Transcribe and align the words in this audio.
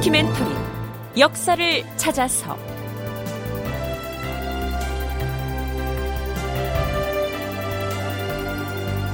다큐멘터리 0.00 0.50
역사를 1.18 1.96
찾아서. 1.98 2.56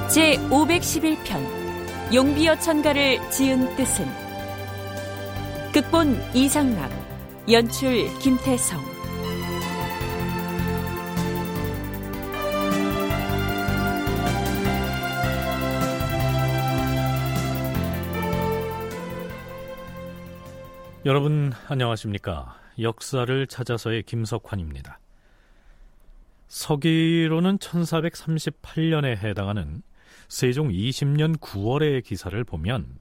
제 0.09 0.37
511편 0.49 2.13
용비어 2.13 2.57
천가를 2.59 3.19
지은 3.29 3.75
뜻은 3.75 4.09
극본 5.73 6.23
이상락 6.33 6.89
연출 7.51 8.07
김태성 8.19 8.96
여러분 21.07 21.53
안녕하십니까? 21.69 22.59
역사를 22.81 23.47
찾아서의 23.47 24.03
김석환입니다. 24.03 24.99
서기로는 26.49 27.59
1438년에 27.59 29.15
해당하는 29.15 29.83
세종 30.27 30.67
20년 30.67 31.37
9월의 31.37 32.03
기사를 32.03 32.43
보면 32.43 32.99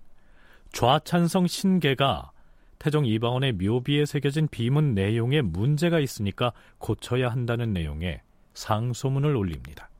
좌찬성 0.71 1.49
신계가 1.49 2.31
태종 2.79 3.05
이방원의 3.05 3.55
묘비에 3.55 4.07
새겨진 4.07 4.47
비문 4.53 4.95
내용에 4.95 5.43
문제가 5.43 5.99
있으니까 5.99 6.53
고쳐야 6.79 7.29
한다는 7.29 7.73
내용의 7.73 8.21
상소문을 8.55 9.35
올립니다. 9.35 9.91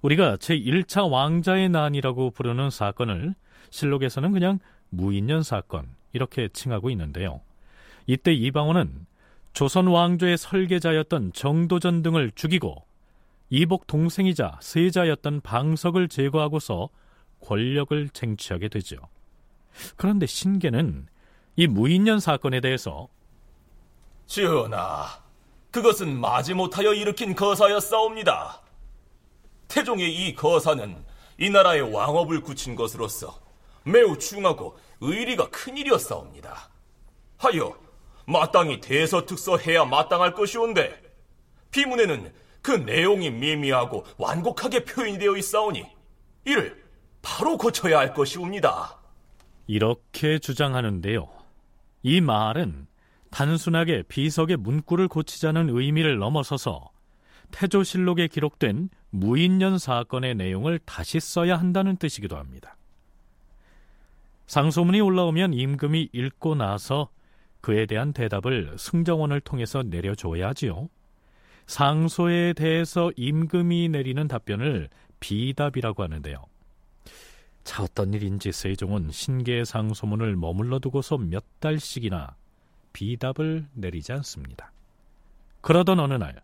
우리가 0.00 0.38
제1차 0.38 1.10
왕자의 1.10 1.68
난이라고 1.68 2.30
부르는 2.30 2.70
사건을 2.70 3.34
실록에서는 3.68 4.32
그냥 4.32 4.58
무인년 4.88 5.42
사건, 5.42 5.97
이렇게 6.12 6.48
칭하고 6.48 6.90
있는데요. 6.90 7.40
이때 8.06 8.32
이방원은 8.32 9.06
조선 9.52 9.86
왕조의 9.86 10.38
설계자였던 10.38 11.32
정도전 11.32 12.02
등을 12.02 12.32
죽이고 12.34 12.84
이복 13.50 13.86
동생이자 13.86 14.58
세자였던 14.60 15.40
방석을 15.40 16.08
제거하고서 16.08 16.88
권력을 17.40 18.08
쟁취하게 18.10 18.68
되죠. 18.68 18.96
그런데 19.96 20.26
신계는 20.26 21.06
이 21.56 21.66
무인년 21.66 22.20
사건에 22.20 22.60
대해서 22.60 23.08
전하, 24.26 25.06
그것은 25.70 26.20
마지못하여 26.20 26.92
일으킨 26.94 27.34
거사였사옵니다. 27.34 28.62
태종의 29.68 30.14
이 30.14 30.34
거사는 30.34 30.96
이 31.38 31.50
나라의 31.50 31.92
왕업을 31.92 32.42
굳힌 32.42 32.74
것으로서 32.74 33.38
매우 33.84 34.18
중하고 34.18 34.76
의리가 35.00 35.50
큰일이었사옵니다. 35.50 36.70
하여 37.36 37.78
마땅히 38.26 38.80
대서특서해야 38.80 39.84
마땅할 39.84 40.34
것이온데 40.34 41.00
비문에는 41.70 42.32
그 42.62 42.72
내용이 42.72 43.30
미미하고 43.30 44.04
완곡하게 44.18 44.84
표현이 44.84 45.18
되어 45.18 45.36
있사오니 45.36 45.84
이를 46.44 46.82
바로 47.22 47.56
고쳐야 47.56 47.98
할 47.98 48.14
것이옵니다. 48.14 48.98
이렇게 49.66 50.38
주장하는데요. 50.38 51.28
이 52.02 52.20
말은 52.20 52.86
단순하게 53.30 54.04
비석의 54.08 54.56
문구를 54.56 55.08
고치자는 55.08 55.68
의미를 55.70 56.18
넘어서서 56.18 56.90
태조실록에 57.50 58.28
기록된 58.28 58.88
무인년 59.10 59.78
사건의 59.78 60.34
내용을 60.34 60.78
다시 60.84 61.20
써야 61.20 61.58
한다는 61.58 61.96
뜻이기도 61.96 62.36
합니다. 62.36 62.77
상소문이 64.48 65.00
올라오면 65.00 65.52
임금이 65.54 66.08
읽고 66.12 66.54
나서 66.54 67.10
그에 67.60 67.86
대한 67.86 68.12
대답을 68.12 68.76
승정원을 68.78 69.40
통해서 69.42 69.82
내려줘야 69.82 70.48
하지요. 70.48 70.88
상소에 71.66 72.54
대해서 72.54 73.12
임금이 73.16 73.90
내리는 73.90 74.26
답변을 74.26 74.88
비답이라고 75.20 76.02
하는데요. 76.02 76.44
자, 77.62 77.82
어떤 77.82 78.14
일인지 78.14 78.50
세종은 78.50 79.10
신계 79.10 79.64
상소문을 79.64 80.36
머물러 80.36 80.78
두고서 80.78 81.18
몇 81.18 81.44
달씩이나 81.60 82.34
비답을 82.94 83.66
내리지 83.74 84.12
않습니다. 84.12 84.72
그러던 85.60 86.00
어느 86.00 86.14
날, 86.14 86.40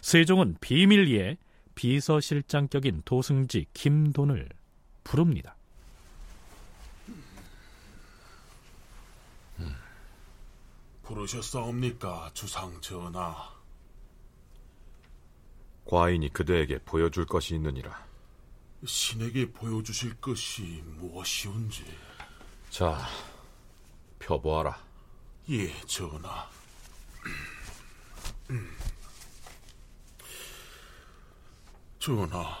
세종은 0.00 0.56
비밀리에 0.60 1.36
비서실장격인 1.76 3.02
도승지 3.04 3.66
김돈을 3.74 4.48
부릅니다. 5.04 5.56
부르셨사옵니까, 11.04 12.30
주상 12.34 12.80
전하? 12.80 13.52
과인이 15.84 16.32
그대에게 16.32 16.78
보여줄 16.78 17.26
것이 17.26 17.54
있느니라. 17.54 18.04
신에게 18.84 19.52
보여주실 19.52 20.20
것이 20.20 20.82
무엇이온지. 20.86 21.84
자, 22.70 23.06
펴보아라. 24.18 24.82
예, 25.50 25.72
전하. 25.82 26.48
전하, 31.98 32.58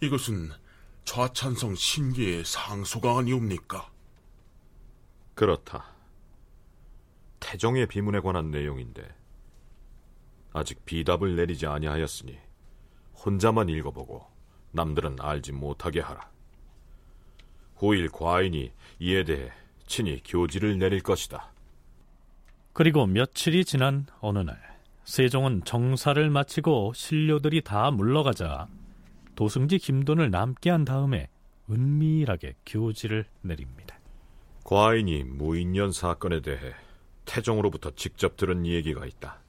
이것은 0.00 0.52
좌찬성 1.04 1.74
신계의 1.74 2.44
상소가 2.44 3.18
아니옵니까? 3.18 3.90
그렇다. 5.34 5.97
태종의 7.40 7.86
비문에 7.86 8.20
관한 8.20 8.50
내용인데 8.50 9.06
아직 10.52 10.84
비답을 10.84 11.36
내리지 11.36 11.66
아니하였으니 11.66 12.38
혼자만 13.24 13.68
읽어보고 13.68 14.26
남들은 14.72 15.16
알지 15.20 15.52
못하게 15.52 16.00
하라. 16.00 16.30
후일 17.76 18.10
과인이 18.10 18.72
이에 19.00 19.24
대해 19.24 19.50
친히 19.86 20.20
교지를 20.24 20.78
내릴 20.78 21.00
것이다. 21.02 21.52
그리고 22.72 23.06
며칠이 23.06 23.64
지난 23.64 24.06
어느 24.20 24.38
날 24.40 24.58
세종은 25.04 25.64
정사를 25.64 26.28
마치고 26.30 26.92
신료들이 26.94 27.62
다 27.62 27.90
물러가자 27.90 28.68
도승지 29.34 29.78
김돈을 29.78 30.30
남게 30.30 30.70
한 30.70 30.84
다음에 30.84 31.28
은밀하게 31.70 32.54
교지를 32.66 33.24
내립니다. 33.40 33.98
과인이 34.64 35.24
무인년 35.24 35.92
사건에 35.92 36.40
대해 36.40 36.74
태종으로부터 37.28 37.90
직접 37.90 38.36
들은 38.36 38.66
얘기가 38.66 39.04
있다. 39.04 39.40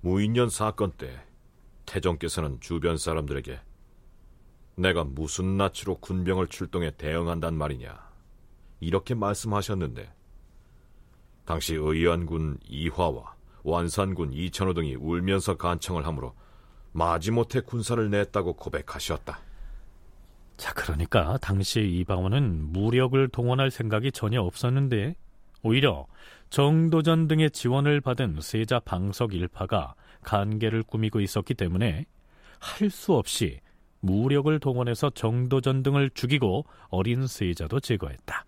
무인년 0.00 0.50
사건 0.50 0.90
때 0.90 1.22
태종께서는 1.86 2.60
주변 2.60 2.98
사람들에게 2.98 3.60
내가 4.76 5.04
무슨 5.04 5.56
낯으로 5.56 5.98
군병을 6.00 6.48
출동해 6.48 6.90
대응한단 6.96 7.54
말이냐 7.54 7.96
이렇게 8.80 9.14
말씀하셨는데 9.14 10.12
당시 11.44 11.74
의안군 11.74 12.58
이화와 12.66 13.36
완산군 13.62 14.32
이천호 14.32 14.74
등이 14.74 14.96
울면서 14.96 15.56
간청을 15.56 16.04
하므로 16.04 16.34
마지못해 16.92 17.60
군사를 17.60 18.10
냈다고 18.10 18.54
고백하셨다. 18.54 19.38
자, 20.56 20.72
그러니까 20.74 21.38
당시 21.38 21.80
이방원은 21.80 22.72
무력을 22.72 23.28
동원할 23.28 23.70
생각이 23.70 24.12
전혀 24.12 24.40
없었는데 24.40 25.16
오히려 25.64 26.06
정도전 26.50 27.26
등의 27.26 27.50
지원을 27.50 28.00
받은 28.00 28.38
세자 28.40 28.80
방석 28.80 29.34
일파가 29.34 29.94
간계를 30.22 30.84
꾸미고 30.84 31.20
있었기 31.20 31.54
때문에 31.54 32.04
할 32.60 32.90
수 32.90 33.14
없이 33.14 33.60
무력을 34.00 34.58
동원해서 34.60 35.10
정도전 35.10 35.82
등을 35.82 36.10
죽이고 36.10 36.66
어린 36.88 37.26
세자도 37.26 37.80
제거했다. 37.80 38.44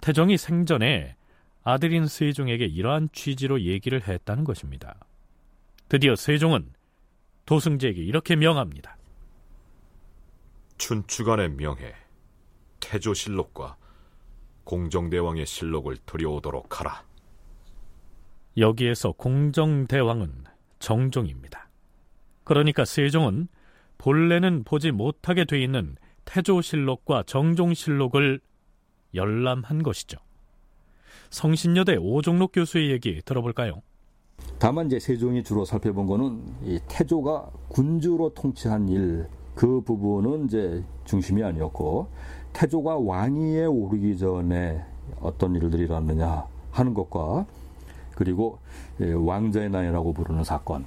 태종이 0.00 0.36
생전에 0.36 1.16
아들인 1.62 2.06
세종에게 2.06 2.64
이러한 2.64 3.10
취지로 3.12 3.60
얘기를 3.60 4.06
했다는 4.06 4.44
것입니다. 4.44 4.96
드디어 5.88 6.16
세종은 6.16 6.72
도승지에게 7.44 8.02
이렇게 8.02 8.36
명합니다. 8.36 8.96
춘추관의 10.78 11.50
명해 11.50 11.94
태조실록과 12.80 13.76
공정대왕의 14.68 15.46
실록을 15.46 15.96
들여오도록 16.04 16.78
하라. 16.78 17.02
여기에서 18.58 19.12
공정대왕은 19.12 20.44
정종입니다. 20.78 21.70
그러니까 22.44 22.84
세종은 22.84 23.48
본래는 23.96 24.64
보지 24.64 24.90
못하게 24.90 25.46
돼 25.46 25.62
있는 25.62 25.96
태조실록과 26.26 27.22
정종실록을 27.22 28.40
열람한 29.14 29.82
것이죠. 29.82 30.18
성신여대 31.30 31.96
오종록 31.96 32.52
교수의 32.52 32.90
얘기 32.90 33.22
들어볼까요? 33.24 33.82
다만 34.58 34.86
이제 34.86 35.00
세종이 35.00 35.42
주로 35.42 35.64
살펴본 35.64 36.06
거는 36.06 36.42
이 36.64 36.78
태조가 36.88 37.50
군주로 37.70 38.34
통치한 38.34 38.88
일 38.90 39.28
그 39.58 39.80
부분은 39.80 40.44
이제 40.44 40.84
중심이 41.04 41.42
아니었고 41.42 42.06
태조가 42.52 42.98
왕위에 42.98 43.64
오르기 43.64 44.16
전에 44.16 44.80
어떤 45.20 45.56
일들이 45.56 45.82
일어났느냐 45.82 46.46
하는 46.70 46.94
것과 46.94 47.44
그리고 48.14 48.58
예, 49.00 49.12
왕자의 49.12 49.70
난이라고 49.70 50.12
부르는 50.12 50.44
사건 50.44 50.86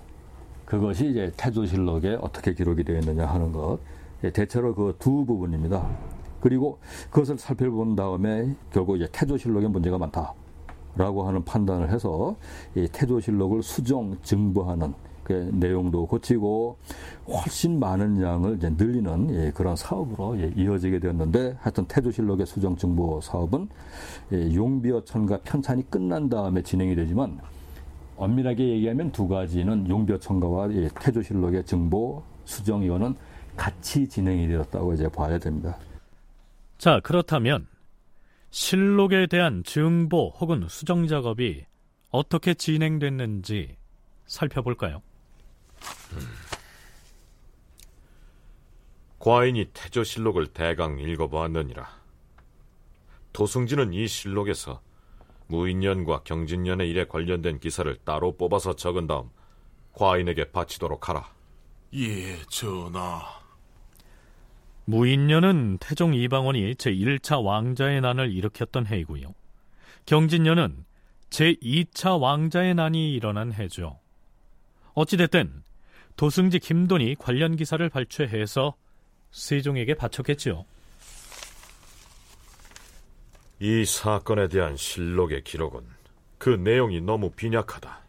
그것이 0.63 1.09
이제 1.09 1.33
태조실록에 1.35 2.19
어떻게 2.21 2.53
기록이 2.53 2.85
되어 2.85 2.99
있느냐 2.99 3.25
하는 3.25 3.51
것 3.51 3.79
예, 4.23 4.31
대체로 4.31 4.73
그 4.73 4.95
두 4.97 5.25
부분입니다. 5.25 5.85
그리고 6.39 6.77
그것을 7.09 7.37
살펴본 7.37 7.97
다음에 7.97 8.55
결국 8.71 8.95
이제 8.95 9.05
태조실록에 9.11 9.67
문제가 9.67 9.97
많다라고 9.97 11.27
하는 11.27 11.43
판단을 11.43 11.91
해서 11.91 12.37
이 12.73 12.87
태조실록을 12.89 13.63
수정 13.63 14.17
증부하는 14.21 14.93
그 15.31 15.49
내용도 15.53 16.05
고치고 16.05 16.77
훨씬 17.29 17.79
많은 17.79 18.21
양을 18.21 18.57
이제 18.57 18.69
늘리는 18.69 19.33
예, 19.33 19.51
그런 19.51 19.77
사업으로 19.77 20.37
예, 20.41 20.51
이어지게 20.57 20.99
되었는데 20.99 21.55
하여튼 21.61 21.85
태조실록의 21.85 22.45
수정 22.45 22.75
증보 22.75 23.21
사업은 23.21 23.69
예, 24.33 24.53
용비어 24.53 25.05
천가 25.05 25.37
편찬이 25.37 25.89
끝난 25.89 26.27
다음에 26.27 26.61
진행이 26.61 26.95
되지만 26.95 27.39
엄밀하게 28.17 28.67
얘기하면 28.71 29.13
두 29.13 29.27
가지는 29.29 29.89
용비어 29.89 30.19
천가와 30.19 30.73
예, 30.73 30.89
태조실록의 30.99 31.63
증보 31.63 32.21
수정 32.43 32.83
이거는 32.83 33.15
같이 33.55 34.07
진행이 34.07 34.47
되었다고 34.47 34.93
이제 34.93 35.07
봐야 35.07 35.39
됩니다. 35.39 35.77
자, 36.77 36.99
그렇다면 37.01 37.67
실록에 38.49 39.27
대한 39.27 39.63
증보 39.63 40.33
혹은 40.39 40.65
수정 40.67 41.07
작업이 41.07 41.63
어떻게 42.09 42.53
진행됐는지 42.53 43.77
살펴볼까요? 44.25 45.01
과인이 49.19 49.65
태조실록을 49.73 50.47
대강 50.47 50.99
읽어보았느니라. 50.99 51.87
도승지는 53.33 53.93
이 53.93 54.07
실록에서 54.07 54.81
무인년과 55.47 56.23
경진년의 56.23 56.89
일에 56.89 57.05
관련된 57.05 57.59
기사를 57.59 57.95
따로 58.03 58.35
뽑아서 58.35 58.75
적은 58.75 59.05
다음 59.07 59.29
과인에게 59.93 60.51
바치도록 60.51 61.09
하라. 61.09 61.29
예, 61.93 62.41
전하. 62.49 63.21
무인년은 64.85 65.77
태종 65.79 66.13
이방원이 66.13 66.73
제1차 66.75 67.43
왕자의 67.43 68.01
난을 68.01 68.31
일으켰던 68.31 68.87
해이고요. 68.87 69.35
경진년은 70.05 70.85
제2차 71.29 72.19
왕자의 72.19 72.73
난이 72.75 73.13
일어난 73.13 73.53
해죠. 73.53 73.99
어찌됐든 74.93 75.60
도승지 76.21 76.59
김돈이 76.59 77.15
관련 77.15 77.55
기사를 77.55 77.89
발췌해서 77.89 78.75
세종에게 79.31 79.95
바쳤겠지요. 79.95 80.65
이 83.59 83.85
사건에 83.85 84.47
대한 84.47 84.77
실록의 84.77 85.43
기록은 85.43 85.83
그 86.37 86.49
내용이 86.49 87.01
너무 87.01 87.31
빈약하다. 87.31 88.01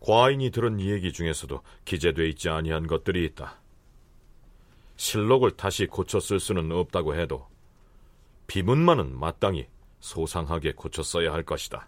과인이 0.00 0.50
들은 0.50 0.80
이야기 0.80 1.12
중에서도 1.12 1.60
기재돼 1.84 2.26
있지 2.30 2.48
아니한 2.48 2.86
것들이 2.86 3.22
있다. 3.26 3.60
실록을 4.96 5.58
다시 5.58 5.84
고쳐 5.84 6.20
쓸 6.20 6.40
수는 6.40 6.72
없다고 6.72 7.16
해도 7.16 7.46
비문만은 8.46 9.14
마땅히 9.14 9.66
소상하게 10.00 10.72
고쳐 10.72 11.02
써야 11.02 11.34
할 11.34 11.42
것이다. 11.42 11.86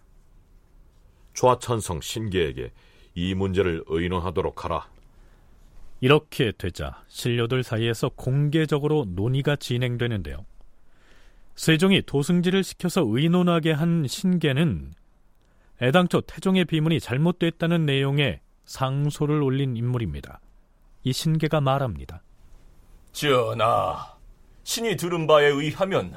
좌천성 1.32 2.02
신계에게 2.02 2.70
이 3.14 3.34
문제를 3.34 3.84
의논하도록 3.86 4.64
하라. 4.64 4.88
이렇게 6.00 6.52
되자 6.52 7.02
신료들 7.08 7.62
사이에서 7.62 8.10
공개적으로 8.10 9.06
논의가 9.08 9.56
진행되는데요. 9.56 10.44
세종이 11.54 12.02
도승지를 12.02 12.64
시켜서 12.64 13.02
의논하게 13.06 13.72
한 13.72 14.06
신계는 14.06 14.92
애당초 15.80 16.20
태종의 16.20 16.64
비문이 16.64 17.00
잘못됐다는 17.00 17.86
내용의 17.86 18.40
상소를 18.64 19.42
올린 19.42 19.76
인물입니다. 19.76 20.40
이 21.04 21.12
신계가 21.12 21.60
말합니다. 21.60 22.22
전하, 23.12 24.16
신이 24.64 24.96
들은 24.96 25.26
바에 25.26 25.46
의하면 25.46 26.16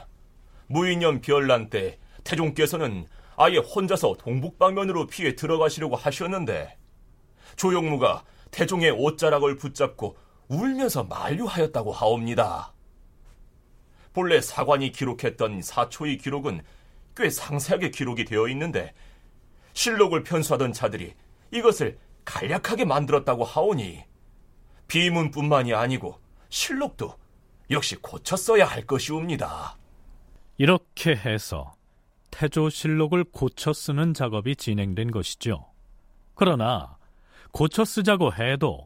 무인년 0.68 1.22
별난 1.22 1.70
때 1.70 2.00
태종께서는 2.24 3.06
아예 3.36 3.58
혼자서 3.58 4.16
동북방면으로 4.20 5.06
피해 5.08 5.36
들어가시려고 5.36 5.96
하셨는데 5.96 6.76
조용무가 7.57 8.24
태종의 8.51 8.92
옷자락을 8.92 9.57
붙잡고 9.57 10.15
울면서 10.48 11.04
만류하였다고 11.04 11.92
하옵니다. 11.92 12.74
본래 14.13 14.42
사관이 14.42 14.92
기록했던 14.92 15.62
사초의 15.62 16.18
기록은 16.18 16.62
꽤 17.15 17.30
상세하게 17.30 17.92
기록이 17.92 18.25
되어 18.25 18.48
있는데 18.48 18.94
실록을 19.74 20.24
편수하던 20.24 20.74
자들이 20.74 21.13
이것을 21.51 22.00
간략하게 22.25 22.86
만들었다고 22.86 23.44
하오니 23.44 24.03
비문뿐만이 24.88 25.74
아니고 25.74 26.19
실록도 26.50 27.15
역시 27.69 27.95
고쳤어야 27.98 28.65
할 28.65 28.86
것이옵니다. 28.86 29.77
이렇게 30.57 31.15
해서 31.15 31.74
태조 32.31 32.69
실록을 32.69 33.25
고쳐 33.25 33.74
쓰는 33.74 34.13
작업이 34.13 34.56
진행된 34.56 35.12
것이죠. 35.12 35.65
그러나 36.36 36.97
고쳐 37.57 37.83
쓰자고 37.86 38.36
해도 38.36 38.86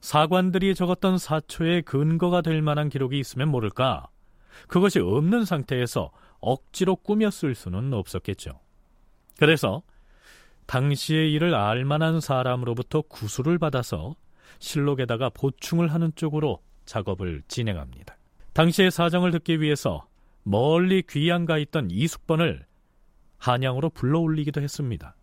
사관들이 0.00 0.76
적었던 0.76 1.18
사초의 1.18 1.82
근거가 1.82 2.42
될 2.42 2.62
만한 2.62 2.88
기록이 2.88 3.18
있으면 3.18 3.48
모를까 3.48 4.06
그것이 4.68 5.00
없는 5.00 5.44
상태에서 5.44 6.12
억지로 6.38 6.96
쓸 7.32 7.56
수는 7.56 7.92
없었겠죠. 7.92 8.60
그래서 9.36 9.82
당시의 10.66 11.32
일을 11.32 11.56
알만한 11.56 12.20
사람으로부터 12.20 13.02
구술을 13.02 13.58
받아서 13.58 14.14
실록에다가 14.60 15.30
보충을 15.30 15.92
하는 15.92 16.12
쪽으로 16.14 16.62
작업을 16.84 17.42
진행합니다. 17.48 18.16
당시의 18.52 18.92
사정을 18.92 19.32
듣기 19.32 19.60
위해서 19.60 20.06
멀리 20.44 21.02
귀양 21.02 21.46
가 21.46 21.58
있던 21.58 21.90
이숙번을 21.90 22.64
한양으로 23.38 23.90
불러올리기도 23.90 24.62
했습니다. 24.62 25.16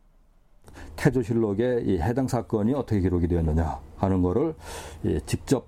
태조실록에 0.95 1.83
이 1.85 1.97
해당 1.97 2.27
사건이 2.27 2.73
어떻게 2.73 3.01
기록이 3.01 3.27
되었느냐 3.27 3.79
하는 3.97 4.21
것을 4.21 4.53
직접 5.25 5.65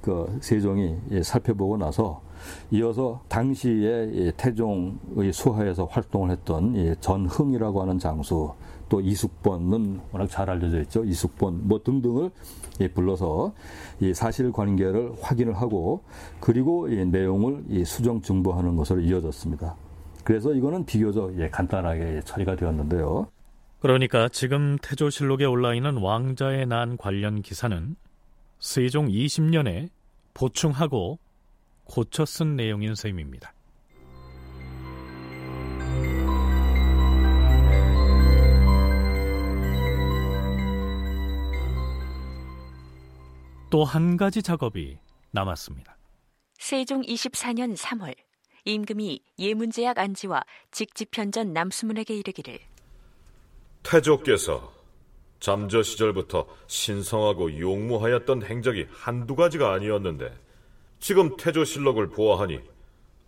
그 0.00 0.38
세종이 0.40 0.96
살펴보고 1.22 1.76
나서 1.76 2.22
이어서 2.70 3.20
당시에 3.28 4.32
태종의 4.36 5.32
수하에서 5.32 5.86
활동을 5.86 6.30
했던 6.30 6.96
전흥이라고 7.00 7.82
하는 7.82 7.98
장수 7.98 8.52
또 8.88 9.00
이숙번은 9.00 10.00
워낙 10.12 10.28
잘 10.28 10.48
알려져 10.48 10.80
있죠. 10.82 11.04
이숙번 11.04 11.66
뭐 11.66 11.82
등등을 11.82 12.30
불러서 12.94 13.52
이 13.98 14.14
사실관계를 14.14 15.14
확인을 15.20 15.54
하고 15.54 16.02
그리고 16.38 16.86
이 16.86 17.04
내용을 17.04 17.64
이 17.68 17.84
수정 17.84 18.20
증보하는 18.20 18.76
것으로 18.76 19.00
이어졌습니다. 19.00 19.74
그래서 20.22 20.52
이거는 20.52 20.84
비교적 20.84 21.32
간단하게 21.50 22.20
처리가 22.24 22.54
되었는데요. 22.54 23.26
그러니까 23.78 24.28
지금 24.28 24.78
태조실록에 24.78 25.44
올라 25.44 25.74
있는 25.74 25.98
왕자의 25.98 26.66
난 26.66 26.96
관련 26.96 27.42
기사는 27.42 27.96
세종 28.58 29.08
20년에 29.08 29.90
보충하고 30.34 31.18
고쳐 31.84 32.24
쓴 32.24 32.56
내용인 32.56 32.94
셈입니다. 32.94 33.52
또 43.70 43.84
한 43.84 44.16
가지 44.16 44.42
작업이 44.42 44.98
남았습니다. 45.32 45.96
세종 46.58 47.02
24년 47.02 47.76
3월 47.76 48.14
임금이 48.64 49.20
예문제약 49.38 49.98
안지와 49.98 50.42
직지편전 50.70 51.52
남수문에게 51.52 52.16
이르기를 52.16 52.58
태조께서 53.86 54.72
잠저 55.38 55.80
시절부터 55.80 56.48
신성하고 56.66 57.60
용무하였던 57.60 58.42
행적이 58.42 58.88
한두 58.90 59.36
가지가 59.36 59.72
아니었는데 59.72 60.36
지금 60.98 61.36
태조실록을 61.36 62.08
보아하니 62.08 62.60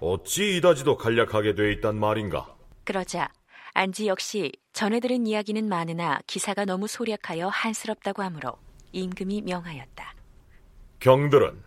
어찌 0.00 0.56
이다지도 0.56 0.96
간략하게 0.96 1.54
돼 1.54 1.72
있단 1.74 1.96
말인가? 1.96 2.56
그러자 2.82 3.30
안지 3.74 4.08
역시 4.08 4.50
전해 4.72 4.98
들은 4.98 5.28
이야기는 5.28 5.68
많으나 5.68 6.18
기사가 6.26 6.64
너무 6.64 6.88
소략하여 6.88 7.48
한스럽다고 7.48 8.22
하므로 8.22 8.58
임금이 8.90 9.42
명하였다. 9.42 10.14
경들은 10.98 11.62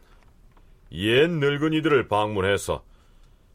옛 0.93 1.29
늙은이들을 1.29 2.10
방문해서 2.10 2.83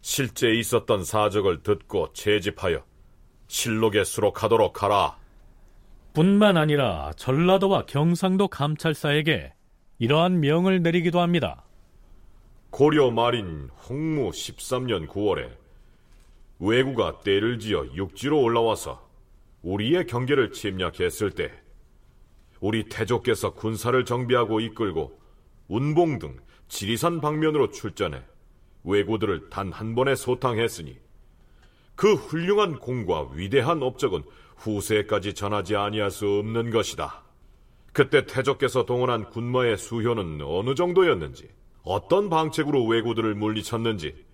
실제 0.00 0.54
있었던 0.54 1.04
사적을 1.04 1.62
듣고 1.62 2.14
채집하여 2.14 2.82
실록에 3.48 4.04
수록하도록 4.04 4.82
하라. 4.82 5.25
뿐만 6.16 6.56
아니라 6.56 7.12
전라도와 7.18 7.84
경상도 7.84 8.48
감찰사에게 8.48 9.52
이러한 9.98 10.40
명을 10.40 10.80
내리기도 10.80 11.20
합니다. 11.20 11.66
고려 12.70 13.10
말인 13.10 13.68
홍무 13.86 14.30
13년 14.30 15.08
9월에 15.08 15.50
왜구가 16.58 17.20
때를 17.20 17.58
지어 17.58 17.84
육지로 17.94 18.40
올라와서 18.40 19.06
우리의 19.60 20.06
경계를 20.06 20.52
침략했을 20.52 21.32
때 21.32 21.52
우리 22.60 22.84
태조께서 22.84 23.52
군사를 23.52 24.02
정비하고 24.02 24.60
이끌고 24.60 25.20
운봉 25.68 26.18
등 26.18 26.38
지리산 26.68 27.20
방면으로 27.20 27.72
출전해 27.72 28.22
왜구들을 28.84 29.50
단 29.50 29.70
한 29.70 29.94
번에 29.94 30.14
소탕했으니 30.14 30.96
그 31.96 32.12
훌륭한 32.14 32.78
공과 32.78 33.26
위대한 33.32 33.82
업적은 33.82 34.22
후세까지 34.56 35.34
전하지 35.34 35.76
아니할 35.76 36.10
수 36.10 36.28
없는 36.28 36.70
것이다. 36.70 37.24
그때 37.92 38.26
태조께서 38.26 38.84
동원한 38.84 39.30
군마의 39.30 39.78
수효는 39.78 40.42
어느 40.42 40.74
정도였는지, 40.74 41.48
어떤 41.82 42.28
방책으로 42.28 42.84
왜구들을 42.84 43.34
물리쳤는지, 43.34 44.26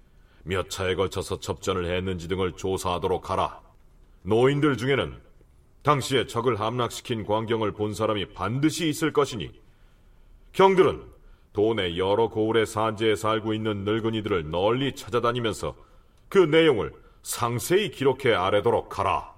몇 0.42 0.68
차에 0.68 0.96
걸쳐서 0.96 1.38
접전을 1.38 1.86
했는지 1.86 2.26
등을 2.26 2.52
조사하도록 2.52 3.30
하라. 3.30 3.60
노인들 4.22 4.76
중에는 4.76 5.14
당시에 5.82 6.26
적을 6.26 6.58
함락시킨 6.58 7.24
광경을 7.24 7.72
본 7.72 7.94
사람이 7.94 8.34
반드시 8.34 8.88
있을 8.88 9.12
것이니, 9.12 9.52
경들은 10.52 11.04
도내 11.52 11.96
여러 11.96 12.28
고을의 12.28 12.66
산지에 12.66 13.14
살고 13.14 13.54
있는 13.54 13.84
늙은이들을 13.84 14.50
널리 14.50 14.96
찾아다니면서 14.96 15.76
그 16.28 16.38
내용을 16.38 16.92
상세히 17.22 17.90
기록해 17.90 18.34
아래도록 18.34 18.98
하라. 18.98 19.32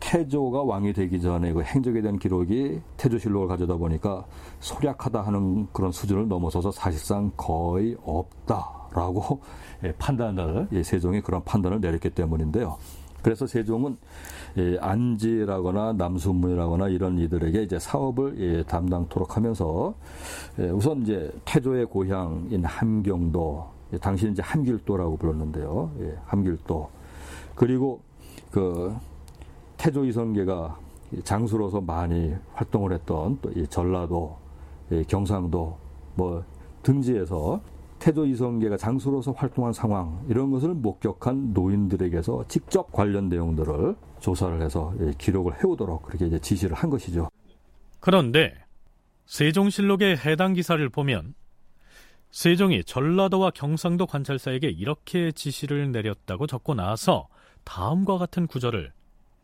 태조가 0.00 0.64
왕이 0.64 0.92
되기 0.92 1.20
전에 1.20 1.52
그 1.52 1.62
행적에 1.62 2.02
대한 2.02 2.18
기록이 2.18 2.80
태조실록을 2.96 3.46
가져다 3.46 3.76
보니까 3.76 4.24
소략하다 4.60 5.22
하는 5.22 5.68
그런 5.72 5.92
수준을 5.92 6.28
넘어서서 6.28 6.72
사실상 6.72 7.30
거의 7.36 7.96
없다라고 8.04 9.40
예, 9.84 9.92
판단을 9.92 10.68
예, 10.72 10.82
세종이 10.82 11.20
그런 11.20 11.42
판단을 11.44 11.80
내렸기 11.80 12.10
때문인데요. 12.10 12.78
그래서 13.22 13.46
세종은 13.46 13.96
예, 14.58 14.76
안지라거나 14.80 15.92
남순문이라거나 15.92 16.88
이런 16.88 17.18
이들에게 17.18 17.62
이제 17.62 17.78
사업을 17.78 18.64
담당토록 18.66 19.36
하면서 19.36 19.94
우선 20.72 21.02
이제 21.02 21.32
태조의 21.44 21.86
고향인 21.86 22.64
함경도 22.64 23.70
당시 24.00 24.28
이제 24.28 24.42
함길도라고 24.42 25.16
불렀는데요. 25.16 25.92
함길도 26.26 26.90
그리고 27.54 28.02
그 28.50 28.94
태조 29.76 30.04
이성계가 30.04 30.78
장수로서 31.24 31.80
많이 31.80 32.34
활동을 32.54 32.92
했던 32.92 33.38
또 33.40 33.50
이 33.54 33.66
전라도, 33.66 34.36
경상도 35.08 35.76
뭐 36.14 36.44
등지에서 36.82 37.60
태조 37.98 38.26
이성계가 38.26 38.76
장수로서 38.76 39.32
활동한 39.32 39.72
상황 39.72 40.24
이런 40.28 40.50
것을 40.50 40.74
목격한 40.74 41.52
노인들에게서 41.52 42.46
직접 42.48 42.90
관련 42.92 43.28
내용들을 43.28 43.96
조사를 44.20 44.60
해서 44.60 44.92
기록을 45.18 45.62
해오도록 45.62 46.02
그렇게 46.02 46.26
이제 46.26 46.38
지시를 46.38 46.74
한 46.74 46.90
것이죠. 46.90 47.28
그런데 48.00 48.54
세종실록의 49.26 50.18
해당 50.18 50.52
기사를 50.52 50.86
보면 50.88 51.34
세종이 52.30 52.82
전라도와 52.82 53.50
경상도 53.50 54.06
관찰사에게 54.06 54.68
이렇게 54.68 55.30
지시를 55.30 55.92
내렸다고 55.92 56.46
적고 56.46 56.74
나서 56.74 57.28
다음과 57.64 58.18
같은 58.18 58.46
구절을 58.46 58.92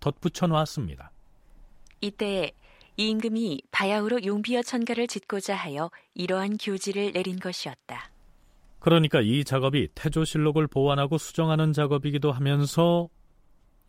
덧붙여 0.01 0.47
놓았습니다. 0.47 1.11
이때 2.01 2.53
임금이 2.97 3.63
바야흐로 3.71 4.25
용비어 4.25 4.63
천가를 4.63 5.07
짓고자 5.07 5.55
하여 5.55 5.91
이러한 6.15 6.57
교지를 6.59 7.13
내린 7.13 7.39
것이었다. 7.39 8.11
그러니까 8.81 9.21
이 9.21 9.45
작업이 9.45 9.89
태조실록을 9.95 10.67
보완하고 10.67 11.19
수정하는 11.19 11.73
작업이기도 11.73 12.33
하면서 12.33 13.09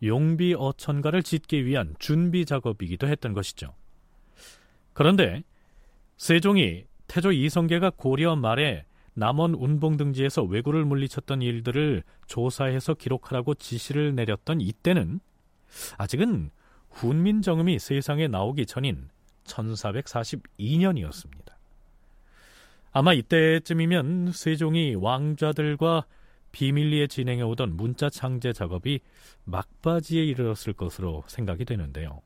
용비 0.02 0.54
어천가를 0.56 1.22
짓기 1.22 1.66
위한 1.66 1.94
준비 1.98 2.44
작업이기도 2.44 3.08
했던 3.08 3.32
것이죠. 3.32 3.74
그런데 4.92 5.42
세종이 6.16 6.84
태조 7.06 7.32
이성계가 7.32 7.90
고려 7.96 8.36
말에 8.36 8.84
남원 9.20 9.54
운봉 9.54 9.96
등지에서 9.98 10.42
왜구를 10.44 10.86
물리쳤던 10.86 11.42
일들을 11.42 12.02
조사해서 12.26 12.94
기록하라고 12.94 13.54
지시를 13.54 14.14
내렸던 14.14 14.62
이때는 14.62 15.20
아직은 15.98 16.50
훈민정음이 16.88 17.78
세상에 17.78 18.28
나오기 18.28 18.64
전인 18.64 19.10
1442년이었습니다. 19.44 21.52
아마 22.92 23.12
이때쯤이면 23.12 24.32
세종이 24.32 24.94
왕자들과 24.94 26.06
비밀리에 26.52 27.06
진행해 27.06 27.42
오던 27.42 27.76
문자 27.76 28.08
창제 28.08 28.54
작업이 28.54 29.00
막바지에 29.44 30.24
이르렀을 30.24 30.72
것으로 30.72 31.24
생각이 31.26 31.66
되는데요. 31.66 32.22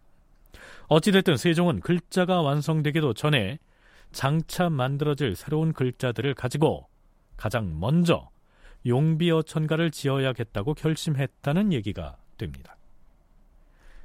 어찌됐든 0.86 1.38
세종은 1.38 1.80
글자가 1.80 2.40
완성되기도 2.40 3.14
전에 3.14 3.58
장차 4.14 4.70
만들어질 4.70 5.34
새로운 5.34 5.72
글자들을 5.72 6.34
가지고 6.34 6.86
가장 7.36 7.78
먼저 7.78 8.30
용비어천가를 8.86 9.90
지어야겠다고 9.90 10.74
결심했다는 10.74 11.72
얘기가 11.72 12.16
됩니다. 12.38 12.76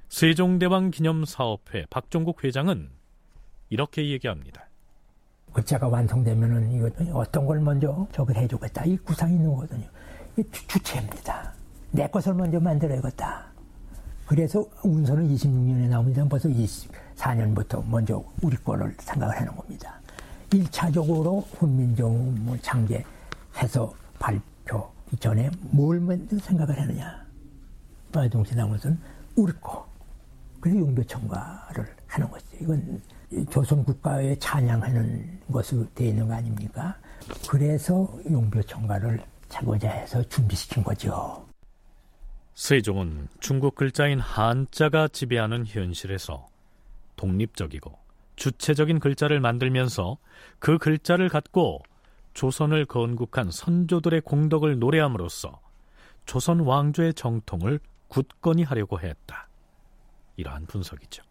세종대왕 0.09 0.89
기념사업회 0.89 1.85
박종국 1.89 2.43
회장은 2.43 2.89
이렇게 3.69 4.09
얘기합니다. 4.09 4.67
글자가 5.53 5.87
완성되면은 5.87 6.71
이거 6.71 6.89
어떤 7.13 7.45
걸 7.45 7.59
먼저 7.59 8.07
저걸 8.11 8.35
해주겠다. 8.35 8.85
이 8.85 8.97
구상이 8.97 9.35
있는 9.35 9.49
거거든요. 9.49 9.87
이 10.37 10.43
주체입니다. 10.51 11.53
내 11.91 12.07
것을 12.07 12.33
먼저 12.33 12.59
만들어야겠다. 12.59 13.45
그래서 14.25 14.63
운서는 14.83 15.27
26년에 15.27 15.89
나옵니다. 15.89 16.25
벌써 16.27 16.49
24년부터 16.49 17.83
먼저 17.87 18.23
우리 18.41 18.55
거를 18.57 18.95
생각을 18.99 19.35
하는 19.35 19.55
겁니다. 19.55 19.98
1차적으로 20.49 21.45
훈민정음을 21.55 22.59
창제해서 22.59 23.93
발표 24.17 24.89
전에 25.19 25.49
뭘 25.71 25.99
먼저 25.99 26.37
생각을 26.39 26.79
하느냐. 26.79 27.25
마동시당은 28.11 28.79
우리 29.35 29.53
거. 29.61 29.87
그래서 30.59 30.79
용도청가를 30.79 31.95
하는 32.07 32.29
거죠. 32.29 32.45
이건 32.59 33.01
조선 33.49 33.83
국가에 33.83 34.35
찬양하는 34.37 35.39
것으로 35.51 35.85
되어 35.93 36.07
있는 36.07 36.27
거 36.27 36.33
아닙니까? 36.33 36.97
그래서 37.47 38.11
용도청가를 38.29 39.21
차고자 39.47 39.89
해서 39.89 40.21
준비시킨 40.23 40.83
거죠. 40.83 41.45
세종은 42.55 43.29
중국 43.39 43.75
글자인 43.75 44.19
한자가 44.19 45.07
지배하는 45.07 45.65
현실에서 45.65 46.49
독립적이고 47.15 48.08
주체적인 48.39 48.99
글자를 48.99 49.41
만들면서 49.41 50.17
그 50.59 50.77
글자를 50.77 51.27
갖고 51.27 51.83
조선을 52.33 52.85
건국한 52.85 53.51
선조들의 53.51 54.21
공덕을 54.21 54.79
노래함으로써 54.79 55.59
조선 56.25 56.61
왕조의 56.61 57.15
정통을 57.15 57.79
굳건히 58.07 58.63
하려고 58.63 58.99
했다. 58.99 59.49
이러한 60.37 60.67
분석이죠. 60.67 61.21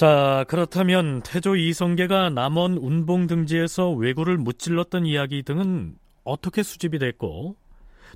자, 0.00 0.46
그렇다면 0.48 1.20
태조 1.20 1.56
이성계가 1.56 2.30
남원 2.30 2.78
운봉 2.78 3.26
등지에서 3.26 3.90
왜구를 3.90 4.38
무찔렀던 4.38 5.04
이야기 5.04 5.42
등은 5.42 5.94
어떻게 6.24 6.62
수집이 6.62 6.98
됐고, 6.98 7.54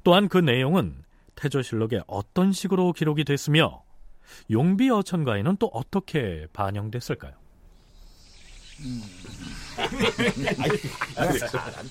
또한 0.03 0.31
그 0.31 0.39
내용은 0.39 0.95
태조실록에 1.35 2.01
어떤 2.07 2.53
식으로 2.53 2.95
기록이 2.95 3.25
됐으며, 3.25 3.83
용비 4.51 4.89
어천가에는 4.89 5.59
또 5.59 5.67
어떻게 5.75 6.47
반영됐을까요? 6.55 7.35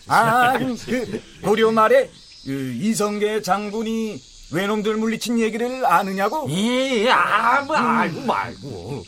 아, 0.07 0.57
그, 0.57 0.75
그 0.75 1.21
고려 1.43 1.71
말에 1.71 2.09
그 2.45 2.71
이성계 2.81 3.43
장군이 3.43 4.19
외놈들 4.53 4.97
물리친 4.97 5.39
얘기를 5.39 5.85
아느냐고? 5.85 6.49
예, 6.49 7.09
아, 7.11 7.61
뭐, 7.61 7.75
알고 7.75 8.21
말고. 8.21 9.03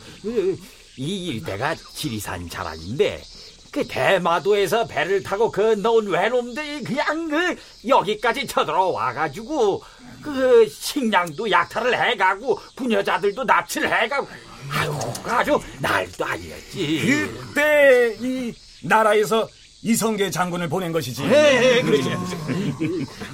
이 0.96 1.26
일대가 1.26 1.74
지리산 1.74 2.48
자락인데, 2.48 3.22
그 3.70 3.86
대마도에서 3.86 4.86
배를 4.86 5.22
타고 5.22 5.50
건너온 5.50 6.08
외놈들이 6.08 6.82
그냥 6.82 7.28
그 7.28 7.56
여기까지 7.86 8.46
쳐들어와가지고, 8.46 9.82
그 10.22 10.68
식량도 10.68 11.50
약탈을 11.50 12.10
해가고, 12.10 12.58
부녀자들도 12.74 13.44
납치를 13.44 14.02
해가고, 14.02 14.26
아유, 14.70 14.92
아주 15.24 15.60
날도 15.80 16.24
아니었지. 16.24 17.28
그때 17.54 18.16
이 18.20 18.52
나라에서 18.82 19.48
이성계 19.82 20.30
장군을 20.30 20.68
보낸 20.68 20.90
것이지. 20.90 21.22
예, 21.24 21.82
그러죠. 21.84 22.10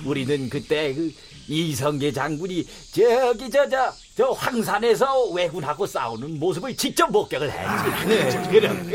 우리는 0.05 0.51
그때 0.51 0.93
그 0.93 1.13
이성계 1.49 2.13
장군이 2.13 2.67
저기 2.93 3.51
저저 3.51 3.93
저 4.15 4.31
황산에서 4.31 5.31
왜군하고 5.31 5.87
싸우는 5.87 6.39
모습을 6.39 6.77
직접 6.77 7.11
목격을 7.11 7.51
했지. 7.51 8.49
그럼 8.51 8.91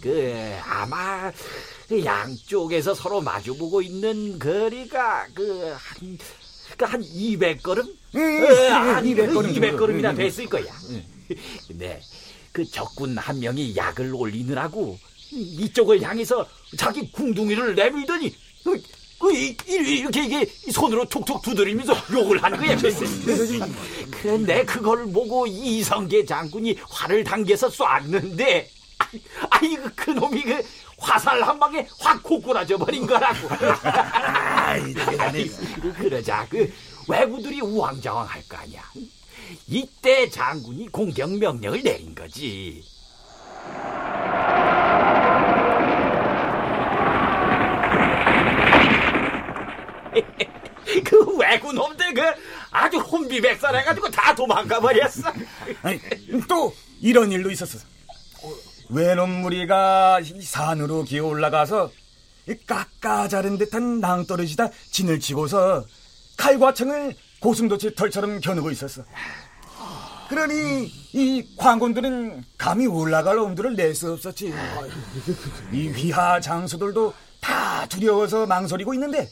그 0.00 0.56
아마 0.64 1.30
그 1.88 2.02
양쪽에서 2.02 2.94
서로 2.94 3.20
마주보고 3.20 3.82
있는 3.82 4.38
거리가 4.38 5.26
그한 5.34 6.18
그한 6.78 7.02
200걸음? 7.02 7.80
음, 8.14 8.44
어, 8.44 8.72
한 8.72 9.04
200걸음 9.04 9.54
200걸음이나 9.54 10.02
정도. 10.04 10.22
됐을 10.22 10.46
거야. 10.46 10.72
근데 11.68 12.00
그 12.52 12.64
적군 12.64 13.18
한 13.18 13.40
명이 13.40 13.76
약을 13.76 14.14
올리느라고 14.14 14.98
이쪽을 15.32 16.00
향해서 16.00 16.48
자기 16.78 17.12
궁둥이를 17.12 17.74
내밀더니 17.74 18.34
그, 19.20 19.26
그 19.28 19.36
이, 19.36 19.56
이- 19.68 19.98
이렇게 20.00 20.24
이게 20.24 20.46
손으로 20.72 21.04
툭툭 21.04 21.42
두드리면서 21.42 21.94
욕을 22.12 22.42
한 22.42 22.56
거야. 22.56 22.76
그런데 24.10 24.64
그걸 24.64 25.06
보고 25.12 25.46
이성계 25.46 26.24
장군이 26.24 26.78
활을 26.88 27.22
당겨서 27.22 27.68
쐈는데 27.70 28.68
아이, 28.98 29.20
아이 29.50 29.76
그 29.76 29.94
그놈이 29.94 30.42
그 30.42 30.62
화살 30.98 31.42
한 31.42 31.58
방에 31.58 31.86
확 31.98 32.22
고꾸라져 32.22 32.76
버린 32.78 33.06
거라고. 33.06 33.48
아이, 33.82 34.92
대단해. 34.94 35.46
그- 35.80 35.92
그러자 35.94 36.46
그 36.50 36.72
왜구들이 37.08 37.60
우왕좌왕할 37.60 38.42
거 38.48 38.56
아니야. 38.56 38.82
이때 39.66 40.28
장군이 40.30 40.88
공격 40.88 41.30
명령을 41.38 41.82
내린 41.82 42.14
거지. 42.14 42.82
그 51.04 51.36
왜구 51.36 51.72
놈들 51.72 52.14
그 52.14 52.22
아주 52.70 52.98
혼비백산 52.98 53.74
해가지고 53.76 54.10
다 54.10 54.34
도망가 54.34 54.80
버렸어. 54.80 55.32
아니, 55.82 56.00
또 56.48 56.74
이런 57.00 57.30
일도 57.30 57.50
있었어. 57.50 57.78
외놈 58.88 59.30
무리가 59.42 60.20
이 60.20 60.42
산으로 60.42 61.04
기어 61.04 61.26
올라가서 61.26 61.90
이 62.48 62.54
깎아 62.66 63.28
자른 63.28 63.56
듯한 63.58 64.00
낭떠러지다 64.00 64.70
진을 64.90 65.20
치고서 65.20 65.84
칼과 66.36 66.74
청을 66.74 67.14
고슴도치 67.40 67.94
털처럼 67.94 68.40
겨누고 68.40 68.70
있었어. 68.70 69.04
그러니 70.28 70.86
이 71.12 71.56
관군들은 71.56 72.44
감히 72.56 72.86
올라갈 72.86 73.38
엄두를 73.38 73.74
낼 73.76 73.94
수 73.94 74.12
없었지. 74.12 74.52
이 75.72 75.88
휘하 75.88 76.40
장수들도 76.40 77.12
다 77.40 77.86
두려워서 77.86 78.46
망설이고 78.46 78.94
있는데 78.94 79.28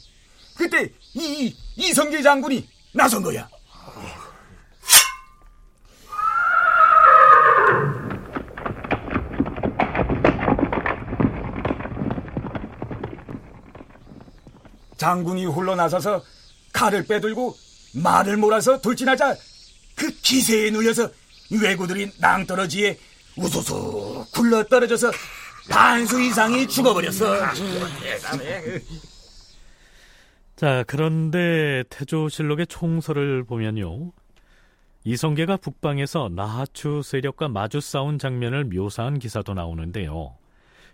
그때 0.58 0.92
이 1.14 1.54
이성계 1.76 2.20
장군이 2.20 2.68
나선 2.92 3.22
거야. 3.22 3.48
장군이 14.96 15.46
홀로 15.46 15.76
나서서 15.76 16.24
칼을 16.72 17.06
빼들고 17.06 17.56
말을 17.94 18.36
몰아서 18.36 18.80
돌진하자 18.80 19.36
그 19.94 20.10
기세에 20.20 20.70
눌려서 20.70 21.08
왜구들이 21.50 22.10
낭떠러지에 22.18 22.98
우수수 23.36 24.26
굴러 24.32 24.64
떨어져서 24.64 25.12
반수 25.70 26.20
이상이 26.20 26.66
죽어버렸어. 26.66 27.36
자, 30.58 30.82
그런데 30.88 31.84
태조실록의 31.88 32.66
총서를 32.66 33.44
보면요. 33.44 34.10
이성계가 35.04 35.58
북방에서 35.58 36.30
나하추 36.30 37.02
세력과 37.04 37.46
마주 37.46 37.80
싸운 37.80 38.18
장면을 38.18 38.64
묘사한 38.64 39.20
기사도 39.20 39.54
나오는데요. 39.54 40.36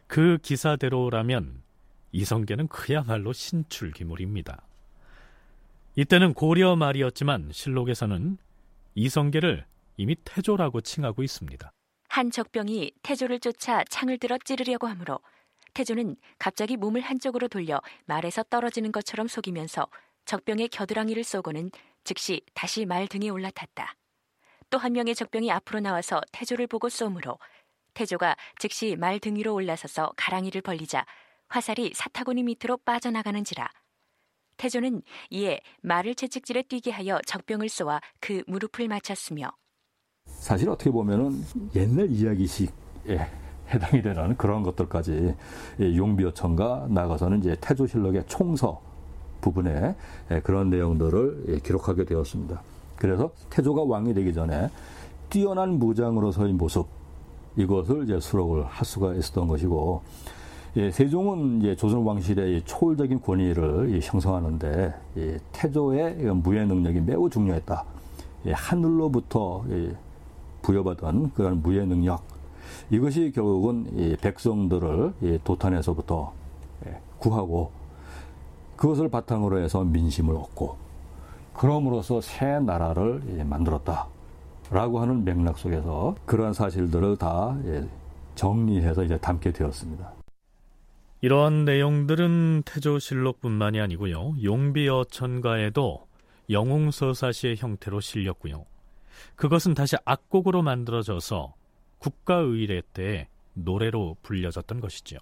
그 0.06 0.36
기사대로라면 0.42 1.62
이성계는 2.12 2.68
그야말로 2.68 3.32
신출기물입니다. 3.32 4.60
이때는 5.96 6.34
고려 6.34 6.76
말이었지만 6.76 7.48
실록에서는 7.50 8.36
이성계를 8.96 9.64
이미 9.96 10.14
태조라고 10.26 10.82
칭하고 10.82 11.22
있습니다. 11.22 11.72
한 12.10 12.30
적병이 12.30 12.92
태조를 13.02 13.40
쫓아 13.40 13.82
창을 13.84 14.18
들어 14.18 14.36
찌르려고 14.44 14.88
하므로 14.88 15.20
태조는 15.74 16.16
갑자기 16.38 16.76
몸을 16.76 17.00
한쪽으로 17.00 17.48
돌려 17.48 17.80
말에서 18.06 18.42
떨어지는 18.44 18.92
것처럼 18.92 19.28
속이면서 19.28 19.88
적병의 20.24 20.68
겨드랑이를 20.68 21.24
쏘고는 21.24 21.70
즉시 22.04 22.40
다시 22.54 22.86
말 22.86 23.06
등에 23.08 23.28
올라탔다. 23.28 23.96
또 24.70 24.78
한 24.78 24.92
명의 24.92 25.14
적병이 25.14 25.50
앞으로 25.52 25.80
나와서 25.80 26.20
태조를 26.32 26.66
보고 26.66 26.88
쏘므로 26.88 27.38
태조가 27.94 28.36
즉시 28.58 28.96
말 28.96 29.20
등 29.20 29.36
위로 29.36 29.54
올라서서 29.54 30.14
가랑이를 30.16 30.62
벌리자 30.62 31.04
화살이 31.48 31.92
사타구니 31.94 32.42
밑으로 32.42 32.78
빠져나가는지라. 32.78 33.68
태조는 34.56 35.02
이에 35.30 35.60
말을 35.82 36.14
채찍질에 36.14 36.62
뛰게 36.62 36.90
하여 36.92 37.20
적병을 37.26 37.68
쏘아 37.68 38.00
그 38.20 38.42
무릎을 38.46 38.88
맞췄으며 38.88 39.50
사실 40.26 40.68
어떻게 40.70 40.90
보면은 40.90 41.44
옛날 41.74 42.10
이야기식에 42.10 43.18
해당이 43.72 44.02
되는 44.02 44.36
그런 44.36 44.62
것들까지 44.62 45.34
예, 45.80 45.96
용비어천가 45.96 46.86
나가서는 46.90 47.38
이제 47.40 47.56
태조실록의 47.60 48.24
총서 48.26 48.80
부분에 49.40 49.94
예, 50.30 50.40
그런 50.40 50.70
내용들을 50.70 51.44
예, 51.48 51.58
기록하게 51.58 52.04
되었습니다. 52.04 52.60
그래서 52.96 53.30
태조가 53.50 53.82
왕이 53.82 54.14
되기 54.14 54.32
전에 54.32 54.70
뛰어난 55.30 55.78
무장으로서의 55.78 56.52
모습 56.52 56.86
이것을 57.56 58.04
이제 58.04 58.20
수록을 58.20 58.64
할 58.64 58.84
수가 58.84 59.14
있었던 59.14 59.46
것이고 59.48 60.02
예, 60.76 60.90
세종은 60.90 61.60
이제 61.60 61.76
조선 61.76 62.02
왕실의 62.02 62.56
이 62.56 62.62
초월적인 62.64 63.20
권위를 63.20 63.94
이 63.94 64.00
형성하는데 64.02 64.94
이 65.16 65.36
태조의 65.52 66.16
이 66.20 66.24
무예 66.24 66.64
능력이 66.64 67.00
매우 67.00 67.30
중요했다. 67.30 67.84
예, 68.46 68.52
하늘로부터 68.52 69.64
이 69.68 69.90
부여받은 70.62 71.32
그런 71.34 71.62
무예 71.62 71.84
능력 71.84 72.33
이것이 72.90 73.32
결국은 73.34 73.86
이 73.96 74.16
백성들을 74.16 75.14
이 75.22 75.38
도탄에서부터 75.44 76.32
예, 76.86 77.00
구하고 77.18 77.72
그것을 78.76 79.08
바탕으로 79.08 79.58
해서 79.58 79.84
민심을 79.84 80.34
얻고 80.34 80.76
그럼으로써 81.54 82.20
새 82.20 82.58
나라를 82.60 83.22
예, 83.38 83.44
만들었다 83.44 84.08
라고 84.70 85.00
하는 85.00 85.24
맥락 85.24 85.58
속에서 85.58 86.14
그러한 86.26 86.52
사실들을 86.52 87.16
다 87.16 87.56
예, 87.66 87.88
정리해서 88.34 89.04
이제 89.04 89.16
담게 89.16 89.52
되었습니다. 89.52 90.12
이러한 91.20 91.64
내용들은 91.64 92.64
태조실록뿐만이 92.66 93.80
아니고요. 93.80 94.34
용비어천가에도 94.42 96.06
영웅서사시의 96.50 97.56
형태로 97.56 98.00
실렸고요. 98.00 98.66
그것은 99.36 99.72
다시 99.74 99.96
악곡으로 100.04 100.62
만들어져서 100.62 101.54
국가의례 102.04 102.82
때 102.92 103.28
노래로 103.54 104.18
불려졌던 104.22 104.80
것이죠. 104.80 105.16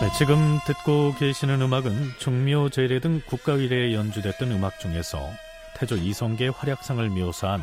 네, 0.00 0.08
지금 0.16 0.58
듣고 0.66 1.14
계시는 1.18 1.60
음악은 1.60 1.92
중묘제례 2.18 3.00
등 3.00 3.20
국가의례에 3.26 3.92
연주됐던 3.92 4.50
음악 4.50 4.80
중에서 4.80 5.28
태조 5.76 5.96
이성계의 5.96 6.52
활약상을 6.52 7.06
묘사한 7.10 7.60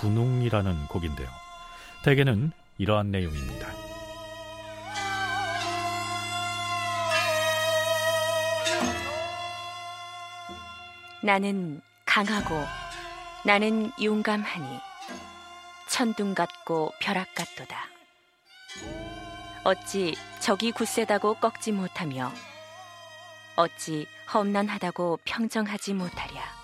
분웅이라는 0.00 0.86
곡인데요. 0.86 1.28
대개는 2.04 2.52
이러한 2.78 3.10
내용입니다. 3.10 3.79
나는 11.22 11.80
강하고 12.06 12.64
나는 13.44 13.92
용감하니 14.02 14.80
천둥 15.88 16.34
같고 16.34 16.92
벼락 17.00 17.34
같도다. 17.34 17.86
어찌 19.64 20.16
적이 20.40 20.72
굳세다고 20.72 21.34
꺾지 21.34 21.72
못하며 21.72 22.32
어찌 23.56 24.06
험난하다고 24.32 25.20
평정하지 25.24 25.94
못하랴. 25.94 26.60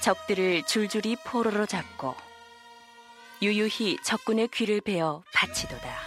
적들을 0.00 0.64
줄줄이 0.64 1.16
포로로 1.24 1.66
잡고 1.66 2.16
유유히 3.42 3.98
적군의 4.02 4.48
귀를 4.48 4.80
베어 4.80 5.22
바치도다. 5.32 5.98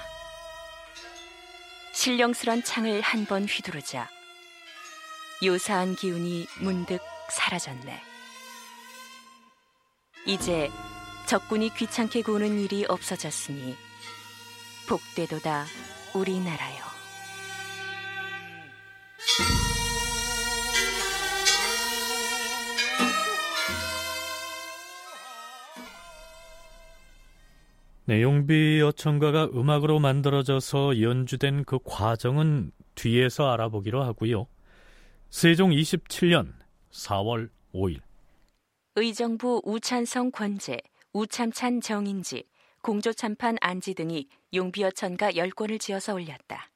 신령스런 1.93 2.63
창을 2.63 3.01
한 3.01 3.25
번 3.25 3.45
휘두르자 3.45 4.09
요사한 5.43 5.95
기운이 5.95 6.45
문득 6.61 6.99
사라졌네. 7.29 8.01
이제 10.25 10.69
적군이 11.25 11.73
귀찮게 11.73 12.21
구는 12.21 12.59
일이 12.59 12.85
없어졌으니 12.87 13.75
복되도다 14.87 15.65
우리나라요. 16.13 16.83
내용비 28.05 28.79
여천가가 28.81 29.45
음악으로 29.55 29.99
만들어져서 29.99 31.01
연주된 31.01 31.63
그 31.63 31.79
과정은 31.83 32.71
뒤에서 32.95 33.49
알아보기로 33.49 34.03
하고요. 34.03 34.47
세종 35.33 35.71
27년 35.71 36.53
4월 36.91 37.49
5일 37.73 38.01
의정부 38.95 39.63
우찬성 39.65 40.29
권제, 40.29 40.77
우참찬 41.11 41.81
정인지, 41.81 42.43
공조참판 42.83 43.57
안지 43.59 43.95
등이 43.95 44.27
용비어천가 44.53 45.31
10권을 45.31 45.79
지어서 45.79 46.13
올렸다. 46.13 46.69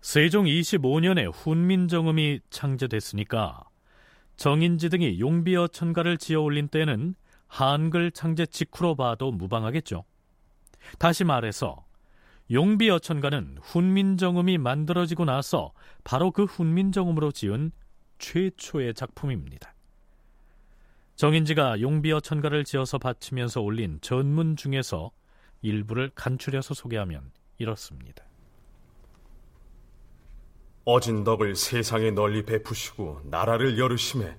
세종 0.00 0.46
25년에 0.46 1.32
훈민정음이 1.32 2.40
창제됐으니까 2.50 3.62
정인지 4.34 4.88
등이 4.88 5.20
용비어천가를 5.20 6.18
지어 6.18 6.40
올린 6.40 6.66
때는 6.66 7.14
한글 7.46 8.10
창제 8.10 8.46
직후로 8.46 8.96
봐도 8.96 9.30
무방하겠죠. 9.30 10.04
다시 10.98 11.22
말해서 11.22 11.84
용비 12.50 12.90
어천가는 12.90 13.58
훈민정음이 13.62 14.58
만들어지고 14.58 15.24
나서 15.24 15.72
바로 16.04 16.30
그 16.30 16.44
훈민정음으로 16.44 17.32
지은 17.32 17.72
최초의 18.18 18.94
작품입니다. 18.94 19.74
정인지가 21.16 21.80
용비 21.80 22.12
어천가를 22.12 22.64
지어서 22.64 22.98
바치면서 22.98 23.62
올린 23.62 23.98
전문 24.02 24.56
중에서 24.56 25.10
일부를 25.62 26.10
간추려서 26.14 26.74
소개하면 26.74 27.30
이렇습니다. 27.58 28.24
어진 30.84 31.24
덕을 31.24 31.56
세상에 31.56 32.10
널리 32.10 32.44
베푸시고 32.44 33.22
나라를 33.24 33.78
열으심에 33.78 34.36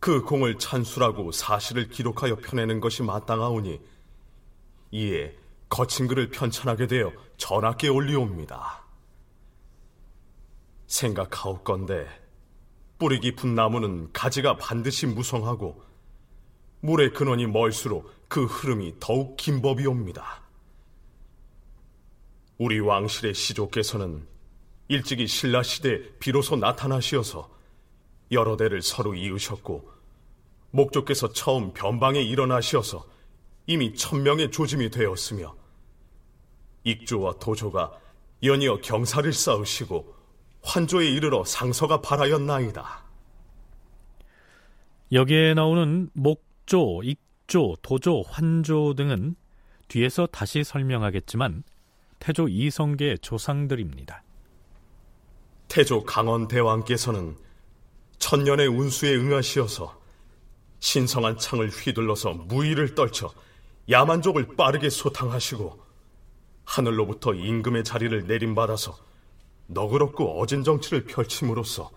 그 0.00 0.22
공을 0.22 0.58
찬술하고 0.58 1.30
사실을 1.30 1.88
기록하여 1.88 2.36
펴내는 2.36 2.80
것이 2.80 3.02
마땅하오니 3.04 3.80
이에 4.90 5.36
거친 5.68 6.06
글을 6.06 6.30
편찬하게 6.30 6.86
되어 6.86 7.12
전하께 7.36 7.88
올리옵니다. 7.88 8.84
생각하옵건대 10.86 12.06
뿌리 12.98 13.20
깊은 13.20 13.54
나무는 13.54 14.12
가지가 14.12 14.56
반드시 14.56 15.06
무성하고 15.06 15.82
물의 16.80 17.12
근원이 17.12 17.46
멀수록 17.46 18.10
그 18.28 18.44
흐름이 18.44 18.96
더욱 19.00 19.36
긴 19.36 19.60
법이옵니다. 19.60 20.42
우리 22.58 22.80
왕실의 22.80 23.34
시조께서는 23.34 24.26
일찍이 24.88 25.26
신라 25.26 25.62
시대 25.62 26.16
비로소 26.18 26.56
나타나시어서 26.56 27.50
여러 28.32 28.56
대를 28.56 28.82
서로 28.82 29.14
이으셨고 29.14 29.90
목조께서 30.70 31.32
처음 31.32 31.72
변방에 31.72 32.22
일어나시어서 32.22 33.04
이미 33.66 33.94
천명의 33.94 34.50
조짐이 34.50 34.90
되었으며 34.90 35.54
익조와 36.84 37.38
도조가 37.38 37.98
연이어 38.42 38.80
경사를 38.80 39.32
쌓으시고 39.32 40.14
환조에 40.62 41.06
이르러 41.08 41.44
상서가 41.44 42.00
발하였나이다. 42.00 43.04
여기에 45.12 45.54
나오는 45.54 46.10
목조, 46.14 47.02
익조, 47.04 47.76
도조, 47.82 48.22
환조 48.22 48.94
등은 48.94 49.36
뒤에서 49.88 50.26
다시 50.26 50.64
설명하겠지만 50.64 51.62
태조 52.18 52.48
이성계의 52.48 53.18
조상들입니다. 53.20 54.22
태조 55.68 56.04
강원 56.04 56.48
대왕께서는 56.48 57.36
천년의 58.18 58.66
운수에 58.68 59.14
응하시어서 59.14 60.00
신성한 60.80 61.38
창을 61.38 61.68
휘둘러서 61.68 62.34
무의를 62.34 62.94
떨쳐 62.94 63.32
야만족을 63.88 64.56
빠르게 64.56 64.90
소탕하시고 64.90 65.80
하늘로부터 66.64 67.34
임금의 67.34 67.84
자리를 67.84 68.26
내림받아서 68.26 68.96
너그럽고 69.68 70.40
어진 70.40 70.64
정치를 70.64 71.04
펼침으로써 71.04 71.90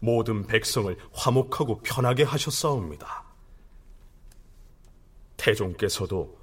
모든 0.00 0.46
백성을 0.46 0.96
화목하고 1.12 1.80
편하게 1.82 2.24
하셨사옵니다. 2.24 3.24
태종께서도 5.36 6.38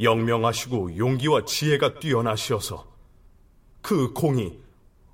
영명하시고 0.00 0.96
용기와 0.96 1.44
지혜가 1.44 1.98
뛰어나시어서 1.98 2.86
그 3.82 4.12
공이 4.12 4.58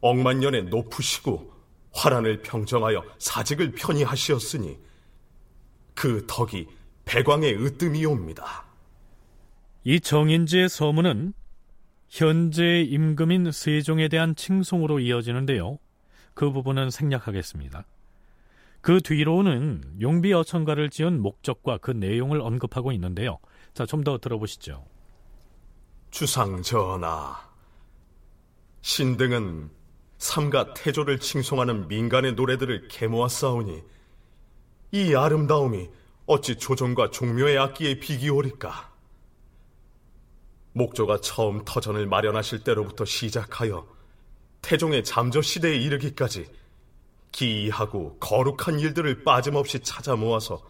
억만년에 0.00 0.62
높으시고 0.62 1.52
화란을 1.92 2.42
평정하여 2.42 3.02
사직을 3.18 3.72
편히 3.72 4.02
하시었으니 4.02 4.78
그 5.94 6.26
덕이 6.26 6.68
백왕의 7.04 7.64
으뜸이옵니다. 7.64 8.63
이 9.84 10.00
정인지의 10.00 10.68
서문은 10.70 11.34
현재 12.08 12.80
임금인 12.82 13.52
세종에 13.52 14.08
대한 14.08 14.34
칭송으로 14.34 15.00
이어지는데요. 15.00 15.78
그 16.32 16.50
부분은 16.50 16.90
생략하겠습니다. 16.90 17.84
그 18.80 19.00
뒤로는 19.00 19.82
용비 20.00 20.32
어천가를 20.32 20.90
지은 20.90 21.20
목적과 21.20 21.78
그 21.78 21.90
내용을 21.90 22.40
언급하고 22.40 22.92
있는데요. 22.92 23.38
자, 23.72 23.86
좀 23.86 24.04
더 24.04 24.18
들어보시죠. 24.18 24.84
주상 26.10 26.62
전하, 26.62 27.36
신등은 28.82 29.70
삼가 30.18 30.74
태조를 30.74 31.18
칭송하는 31.18 31.88
민간의 31.88 32.34
노래들을 32.34 32.88
개모았사오니 32.88 33.82
이 34.92 35.14
아름다움이 35.14 35.88
어찌 36.26 36.56
조정과 36.56 37.10
종묘의 37.10 37.58
악기에 37.58 37.98
비기오리까? 37.98 38.93
목조가 40.74 41.20
처음 41.20 41.64
터전을 41.64 42.06
마련하실 42.06 42.64
때로부터 42.64 43.04
시작하여 43.04 43.86
태종의 44.60 45.04
잠저 45.04 45.40
시대에 45.40 45.76
이르기까지 45.76 46.46
기이하고 47.32 48.18
거룩한 48.18 48.80
일들을 48.80 49.24
빠짐없이 49.24 49.80
찾아 49.80 50.16
모아서 50.16 50.62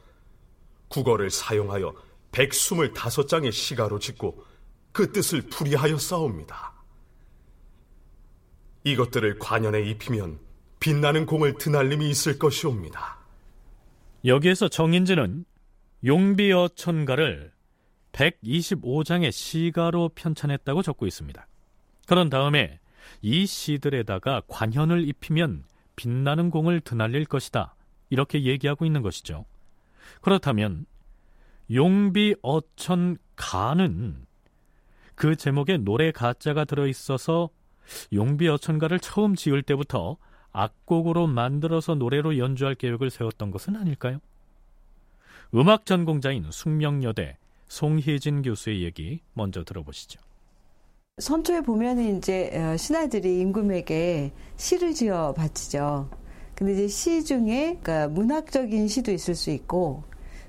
국어를 0.88 1.30
사용하여 1.30 1.94
백스물 2.32 2.92
다섯 2.92 3.28
장의 3.28 3.52
시가로 3.52 3.98
짓고 3.98 4.44
그 4.92 5.12
뜻을 5.12 5.42
풀이하여 5.42 5.98
싸웁니다. 5.98 6.72
이것들을 8.84 9.38
관연에 9.38 9.82
입히면 9.82 10.38
빛나는 10.80 11.24
공을 11.24 11.56
드날림이 11.56 12.10
있을 12.10 12.38
것이옵니다. 12.38 13.18
여기에서 14.26 14.68
정인지는 14.68 15.44
용비어 16.04 16.68
천가를 16.76 17.53
125장의 18.14 19.33
시가로 19.33 20.11
편찬했다고 20.14 20.83
적고 20.83 21.07
있습니다. 21.07 21.46
그런 22.07 22.31
다음에 22.31 22.79
이 23.20 23.44
시들에다가 23.44 24.42
관현을 24.46 25.07
입히면 25.09 25.64
빛나는 25.96 26.50
공을 26.50 26.81
드날릴 26.81 27.24
것이다. 27.24 27.74
이렇게 28.11 28.44
얘기하고 28.44 28.87
있는 28.87 29.03
것이죠. 29.03 29.44
그렇다면 30.20 30.87
용비 31.72 32.37
어천 32.42 33.16
가는 33.37 34.27
그 35.14 35.37
제목에 35.37 35.79
노래 35.79 36.12
가짜가 36.12 36.64
들어 36.64 36.87
있어서 36.87 37.50
용비 38.12 38.48
어천가를 38.48 39.00
처음 39.00 39.35
지을 39.35 39.62
때부터 39.62 40.16
악곡으로 40.53 41.27
만들어서 41.27 41.94
노래로 41.94 42.38
연주할 42.38 42.74
계획을 42.74 43.11
세웠던 43.11 43.50
것은 43.50 43.77
아닐까요? 43.77 44.20
음악 45.55 45.87
전공자인 45.87 46.46
숙명여대 46.50 47.38
송혜진 47.68 48.42
교수의 48.42 48.83
얘기 48.83 49.20
먼저 49.33 49.64
들어보시죠. 49.64 50.20
선초에 51.18 51.61
보면은 51.61 52.18
이제 52.18 52.50
어, 52.55 52.77
신하들이 52.77 53.40
임금에게 53.40 54.33
시를 54.57 54.94
지어 54.94 55.33
바치죠. 55.33 56.11
근데 56.55 56.72
이제 56.72 56.88
시 56.88 57.24
중에 57.24 57.79
그러니까 57.83 58.09
문학적인 58.09 58.88
시도 58.88 59.12
있을 59.12 59.35
수 59.35 59.50
있고 59.50 60.03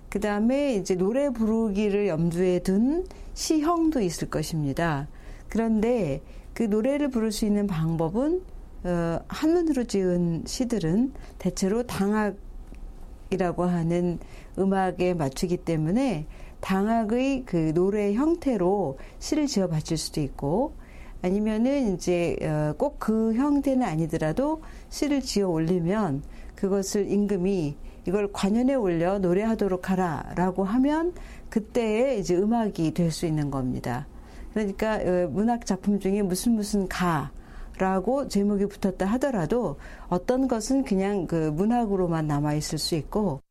그 0.09 0.19
다음에 0.19 0.75
이제 0.75 0.95
노래 0.95 1.29
부르기를 1.29 2.07
염두에 2.07 2.59
둔 2.59 3.05
시형도 3.33 4.01
있을 4.01 4.29
것입니다. 4.29 5.07
그런데 5.49 6.21
그 6.53 6.63
노래를 6.63 7.09
부를 7.09 7.31
수 7.31 7.45
있는 7.45 7.67
방법은 7.67 8.41
어, 8.85 9.19
한문으로 9.27 9.83
지은 9.83 10.43
시들은 10.45 11.13
대체로 11.37 11.83
당학이라고 11.83 13.65
하는 13.65 14.19
음악에 14.57 15.13
맞추기 15.15 15.57
때문에 15.57 16.27
당학의 16.65 17.43
그 17.45 17.73
노래 17.75 18.13
형태로 18.13 18.97
시를 19.19 19.45
지어 19.45 19.67
바칠 19.67 19.97
수도 19.97 20.19
있고 20.19 20.73
아니면은 21.21 21.93
이제 21.93 22.35
어, 22.41 22.73
꼭그 22.77 23.35
형태는 23.35 23.83
아니더라도 23.85 24.63
시를 24.89 25.21
지어 25.21 25.47
올리면 25.47 26.23
그것을 26.55 27.11
임금이 27.11 27.77
이걸 28.07 28.31
관현에 28.31 28.73
올려 28.73 29.19
노래하도록 29.19 29.91
하라라고 29.91 30.63
하면 30.63 31.13
그때에 31.49 32.17
이제 32.17 32.35
음악이 32.35 32.95
될 32.95 33.11
수 33.11 33.27
있는 33.27 33.51
겁니다. 33.51 34.07
그러니까 34.53 34.95
어, 34.95 35.27
문학 35.29 35.67
작품 35.67 35.99
중에 35.99 36.23
무슨 36.23 36.53
무슨 36.53 36.87
가 36.87 37.31
라고 37.77 38.27
제목이 38.27 38.67
붙었다 38.67 39.05
하더라도 39.05 39.77
어떤 40.07 40.47
것은 40.47 40.83
그냥 40.83 41.27
그 41.27 41.51
문학으로만 41.51 42.25
남아 42.25 42.53
있을 42.55 42.79
수 42.79 42.95
있고 42.95 43.41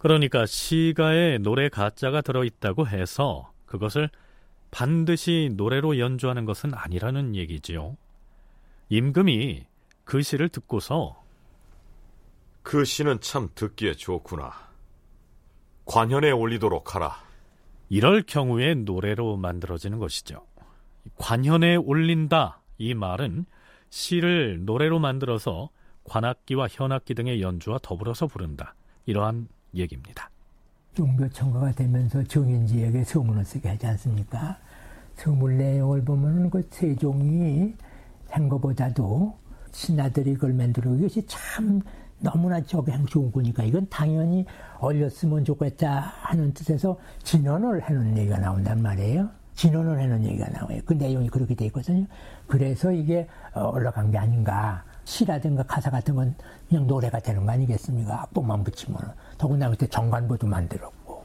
그러니까 0.00 0.46
시가에 0.46 1.36
노래 1.36 1.68
가짜가 1.68 2.22
들어있다고 2.22 2.88
해서 2.88 3.52
그것을 3.66 4.08
반드시 4.70 5.50
노래로 5.54 5.98
연주하는 5.98 6.46
것은 6.46 6.72
아니라는 6.72 7.36
얘기지요. 7.36 7.98
임금이 8.88 9.66
그 10.04 10.22
시를 10.22 10.48
듣고서 10.48 11.22
그 12.62 12.86
시는 12.86 13.20
참 13.20 13.50
듣기에 13.54 13.92
좋구나. 13.92 14.52
관현에 15.84 16.30
올리도록 16.30 16.94
하라. 16.94 17.22
이럴 17.90 18.22
경우에 18.22 18.74
노래로 18.74 19.36
만들어지는 19.36 19.98
것이죠. 19.98 20.46
관현에 21.16 21.76
올린다 21.76 22.62
이 22.78 22.94
말은 22.94 23.44
시를 23.90 24.64
노래로 24.64 24.98
만들어서 24.98 25.68
관악기와 26.04 26.68
현악기 26.70 27.12
등의 27.12 27.42
연주와 27.42 27.80
더불어서 27.82 28.28
부른다. 28.28 28.74
이러한 29.04 29.48
얘기입니다. 29.74 30.30
종교 30.94 31.28
청가가 31.28 31.72
되면서 31.72 32.22
정인지에게 32.24 33.04
서문을 33.04 33.44
쓰게 33.44 33.68
하지 33.68 33.86
않습니까? 33.86 34.58
서문 35.14 35.58
내용을 35.58 36.04
보면 36.04 36.50
그 36.50 36.66
세종이 36.70 37.74
한 38.28 38.48
것보다도 38.48 39.38
신하들이 39.72 40.34
그걸 40.34 40.52
만들어 40.52 40.96
것이 40.96 41.24
참 41.26 41.80
너무나 42.18 42.60
저게 42.62 42.92
좋은 43.06 43.32
거니까 43.32 43.62
이건 43.62 43.86
당연히 43.88 44.44
얼렸으면 44.78 45.44
좋겠다 45.44 46.12
하는 46.22 46.52
뜻에서 46.52 46.98
진언을 47.22 47.88
해놓은 47.88 48.16
얘기가 48.18 48.38
나온단 48.38 48.82
말이에요. 48.82 49.30
진언을 49.54 50.00
해놓은 50.00 50.24
얘기가 50.24 50.48
나와요. 50.50 50.80
그 50.84 50.94
내용이 50.94 51.28
그렇게 51.28 51.54
돼 51.54 51.66
있거든요. 51.66 52.06
그래서 52.46 52.92
이게 52.92 53.26
어, 53.54 53.70
올라간 53.70 54.10
게 54.10 54.18
아닌가. 54.18 54.84
시라든가 55.04 55.62
가사 55.62 55.90
같은 55.90 56.14
건 56.14 56.34
그냥 56.68 56.86
노래가 56.86 57.18
되는 57.20 57.44
거 57.44 57.52
아니겠습니까? 57.52 58.22
악보만 58.22 58.64
붙이면. 58.64 59.00
더군다나 59.40 59.70
그때 59.70 59.86
정관보도 59.86 60.46
만들었고. 60.46 61.24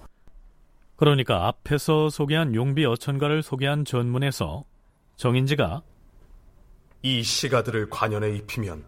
그러니까 0.96 1.48
앞에서 1.48 2.10
소개한 2.10 2.56
용비 2.56 2.86
어천가를 2.86 3.44
소개한 3.44 3.84
전문에서 3.84 4.64
정인지가 5.18 5.82
이 7.02 7.22
시가들을 7.22 7.90
관현에 7.90 8.32
입히면 8.32 8.86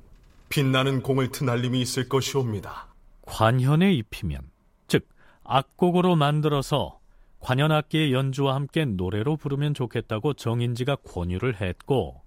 빛나는 0.48 1.02
공을 1.02 1.32
트날림이 1.32 1.82
있을 1.82 2.08
것이옵니다. 2.08 2.88
관현에 3.24 3.92
입히면, 3.94 4.40
즉 4.88 5.06
악곡으로 5.44 6.16
만들어서 6.16 7.00
관현악기의 7.42 8.14
연주와 8.14 8.56
함께 8.56 8.86
노래로 8.86 9.36
부르면 9.36 9.74
좋겠다고 9.74 10.36
정인지가 10.36 10.96
권유를 10.96 11.60
했고, 11.60 12.22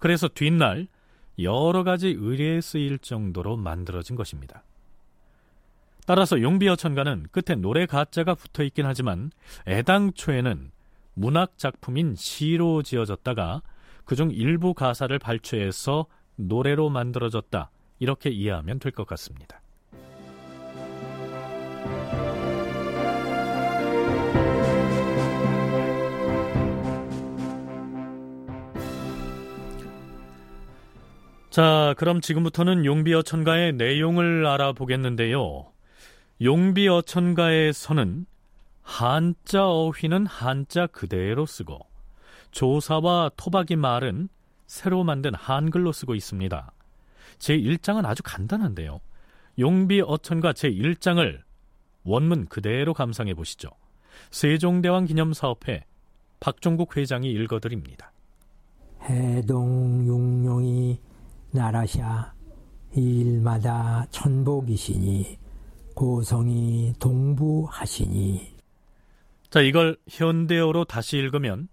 그래서 0.00 0.26
뒷날 0.26 0.88
여러 1.38 1.84
가지 1.84 2.08
의뢰에 2.08 2.60
쓰일 2.60 2.98
정도로 2.98 3.56
만들어진 3.56 4.16
것입니다. 4.16 4.64
따라서 6.06 6.40
용비어천가는 6.40 7.26
끝에 7.30 7.56
노래 7.56 7.86
가짜가 7.86 8.34
붙어 8.34 8.62
있긴 8.64 8.86
하지만 8.86 9.30
애당초에는 9.68 10.70
문학 11.14 11.58
작품인 11.58 12.14
시로 12.16 12.82
지어졌다가 12.82 13.62
그중 14.04 14.30
일부 14.32 14.74
가사를 14.74 15.16
발췌해서 15.18 16.06
노래로 16.36 16.88
만들어졌다. 16.90 17.70
이렇게 17.98 18.30
이해하면 18.30 18.78
될 18.78 18.92
것 18.92 19.06
같습니다. 19.06 19.60
자, 31.50 31.94
그럼 31.98 32.20
지금부터는 32.20 32.84
용비어 32.84 33.22
천가의 33.22 33.72
내용을 33.72 34.46
알아보겠는데요. 34.46 35.66
용비 36.42 36.88
어천가에서는 36.88 38.24
한자 38.82 39.68
어휘는 39.68 40.24
한자 40.24 40.86
그대로 40.86 41.44
쓰고 41.44 41.78
조사와 42.50 43.32
토박이 43.36 43.76
말은 43.76 44.30
새로 44.66 45.04
만든 45.04 45.34
한글로 45.34 45.92
쓰고 45.92 46.14
있습니다. 46.14 46.72
제1장은 47.38 48.06
아주 48.06 48.22
간단한데요. 48.24 49.00
용비 49.58 50.00
어천과 50.00 50.54
제1장을 50.54 51.40
원문 52.04 52.46
그대로 52.46 52.94
감상해 52.94 53.34
보시죠. 53.34 53.68
세종대왕 54.30 55.04
기념사업회 55.04 55.84
박종국 56.40 56.96
회장이 56.96 57.30
읽어드립니다. 57.30 58.12
해동 59.02 60.06
용룡이 60.06 60.98
나라샤 61.50 62.32
일마다 62.94 64.06
천복이시니 64.10 65.38
고성이 66.00 66.94
동부하시니 66.98 68.56
자 69.50 69.60
이걸 69.60 69.98
현대어로 70.08 70.86
다시 70.86 71.18
읽으면 71.18 71.68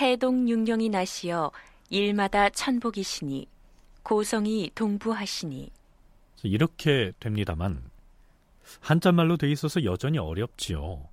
해동 0.00 0.48
융령이 0.48 0.88
나시어 0.88 1.50
일마다 1.88 2.48
천복이시니 2.50 3.48
고성이 4.04 4.70
동부하시니 4.76 5.68
이렇게 6.44 7.10
됩니다만 7.18 7.82
한자말로 8.78 9.36
돼 9.36 9.50
있어서 9.50 9.82
여전히 9.82 10.18
어렵지요. 10.18 11.08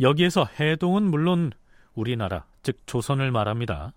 여기에서 0.00 0.44
해동은 0.58 1.04
물론 1.04 1.52
우리나라 1.94 2.44
즉 2.64 2.76
조선을 2.86 3.30
말합니다. 3.30 3.92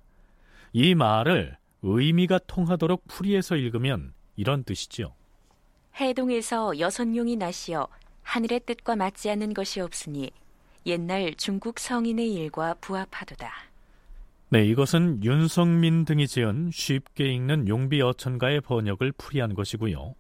이 0.72 0.94
말을 0.94 1.58
의미가 1.82 2.42
통하도록 2.46 3.08
풀이해서 3.08 3.56
읽으면 3.56 4.14
이런 4.36 4.64
뜻이지요. 4.64 5.16
해동에서 6.00 6.78
여선용이 6.80 7.38
나시어 7.38 7.88
하늘의 8.24 8.62
뜻과 8.66 8.96
맞지 8.96 9.30
않는 9.32 9.54
것이 9.54 9.80
없으니 9.80 10.32
옛날 10.86 11.34
중국 11.36 11.80
성인의 11.80 12.34
일과 12.34 12.74
부합하도다. 12.76 13.52
네, 14.50 14.66
이것은 14.66 15.24
윤성민 15.24 16.06
등이 16.06 16.28
지은 16.28 16.70
쉽게 16.72 17.34
읽는 17.34 17.68
용비 17.68 18.02
어천가의 18.02 18.62
번역을 18.62 19.14
풀이한 19.14 19.56
것이고요. 19.56 20.16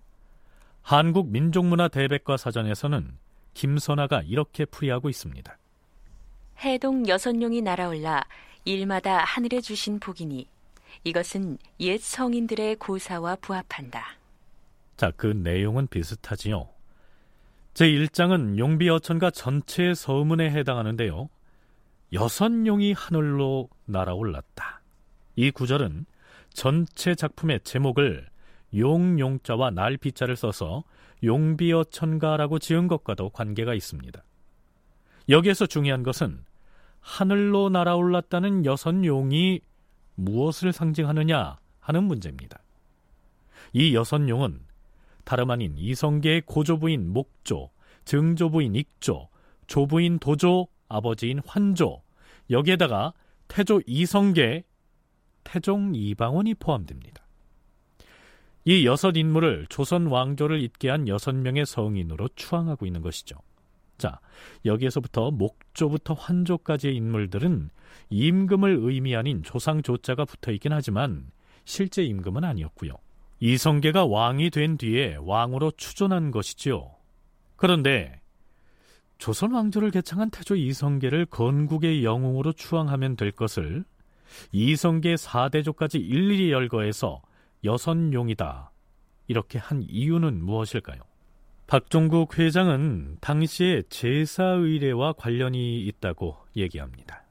한국 0.81 1.29
민족문화 1.29 1.88
대백과 1.88 2.38
사전에서는 2.38 3.17
김선아가 3.53 4.21
이렇게 4.21 4.65
풀이하고 4.65 5.09
있습니다. 5.09 5.57
해동 6.63 7.07
여선용이 7.07 7.61
날아올라 7.61 8.23
일마다 8.65 9.19
하늘에 9.19 9.61
주신 9.61 9.99
복이니 9.99 10.47
이것은 11.03 11.57
옛 11.81 11.99
성인들의 12.01 12.77
고사와 12.77 13.38
부합한다. 13.38 14.24
자, 14.97 15.12
그 15.15 15.27
내용은 15.27 15.88
비슷하지요. 15.88 16.69
제1장은 17.73 18.58
용비 18.58 18.89
어천가 18.89 19.31
전체 19.31 19.93
서문에 19.93 20.49
해당하는데요. 20.49 21.29
여섯 22.13 22.51
용이 22.65 22.93
하늘로 22.93 23.69
날아올랐다. 23.86 24.81
이 25.36 25.51
구절은 25.51 26.05
전체 26.53 27.15
작품의 27.15 27.60
제목을 27.65 28.27
용용자와 28.73 29.71
날비자를 29.71 30.38
써서 30.38 30.84
용비어 31.23 31.86
천가라고 31.86 32.60
지은 32.60 32.88
것과도 32.88 33.29
관계가 33.31 33.73
있습니다. 33.73 34.23
여기에서 35.27 35.65
중요한 35.65 36.03
것은 36.03 36.43
하늘로 37.01 37.69
날아올랐다는 37.69 38.65
여섯 38.65 39.03
용이 39.03 39.60
무엇을 40.15 40.71
상징하느냐 40.71 41.58
하는 41.79 42.03
문제입니다. 42.03 42.60
이 43.73 43.93
여섯 43.93 44.27
용은 44.29 44.64
다름 45.25 45.51
아닌 45.51 45.73
이성계의 45.77 46.43
고조부인 46.45 47.11
목조, 47.11 47.71
증조부인 48.05 48.75
익조, 48.75 49.27
조부인 49.67 50.19
도조, 50.19 50.67
아버지인 50.88 51.41
환조, 51.45 52.01
여기에다가 52.49 53.13
태조 53.47 53.81
이성계, 53.85 54.63
태종 55.43 55.93
이방원이 55.93 56.53
포함됩니다. 56.55 57.25
이 58.65 58.85
여섯 58.85 59.15
인물을 59.15 59.67
조선 59.69 60.07
왕조를 60.07 60.61
잇게 60.61 60.89
한 60.89 61.07
여섯 61.07 61.35
명의 61.35 61.65
성인으로 61.65 62.29
추앙하고 62.35 62.85
있는 62.85 63.01
것이죠. 63.01 63.35
자, 63.97 64.19
여기에서부터 64.65 65.31
목조부터 65.31 66.15
환조까지의 66.15 66.95
인물들은 66.95 67.69
임금을 68.09 68.79
의미 68.81 69.13
하는 69.13 69.43
조상 69.43 69.81
조자가 69.81 70.25
붙어 70.25 70.51
있긴 70.51 70.73
하지만 70.73 71.31
실제 71.63 72.03
임금은 72.03 72.43
아니었고요. 72.43 72.93
이성계가 73.45 74.08
왕이 74.08 74.49
된 74.49 74.75
뒤에 74.75 75.17
왕으로 75.21 75.69
추존한 75.77 76.31
것이지요. 76.31 76.95
그런데 77.55 78.19
조선 79.19 79.51
왕조를 79.51 79.91
개창한 79.91 80.31
태조 80.31 80.55
이성계를 80.55 81.27
건국의 81.27 82.03
영웅으로 82.03 82.53
추앙하면 82.53 83.15
될 83.15 83.31
것을 83.31 83.86
이성계 84.51 85.13
4대조까지 85.13 86.01
일일이 86.01 86.51
열거해서 86.51 87.21
여선용이다. 87.63 88.71
이렇게 89.27 89.60
한 89.60 89.84
이유는 89.88 90.43
무엇일까요? 90.43 91.01
박종국 91.67 92.39
회장은 92.39 93.17
당시에 93.21 93.84
제사의례와 93.89 95.13
관련이 95.13 95.86
있다고 95.86 96.36
얘기합니다. 96.58 97.24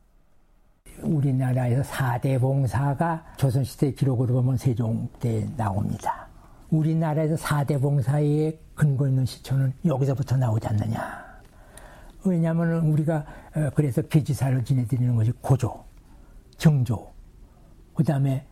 우리나라에서 1.03 1.83
4대 1.83 2.41
봉사가 2.41 3.25
조선시대 3.37 3.93
기록으로 3.93 4.35
보면 4.35 4.57
세종 4.57 5.09
때 5.21 5.47
나옵니다. 5.57 6.27
우리나라에서 6.71 7.37
4대 7.37 7.81
봉사의 7.81 8.59
근거 8.75 9.09
있는 9.09 9.25
시초는 9.25 9.73
여기서부터 9.85 10.37
나오지 10.37 10.67
않느냐. 10.69 11.25
왜냐하면 12.25 12.87
우리가 12.87 13.25
어, 13.55 13.71
그래서 13.75 14.03
비지사를 14.03 14.65
지내드리는 14.65 15.15
것이 15.15 15.33
고조, 15.41 15.85
정조, 16.57 17.13
그 17.95 18.03
다음에 18.03 18.45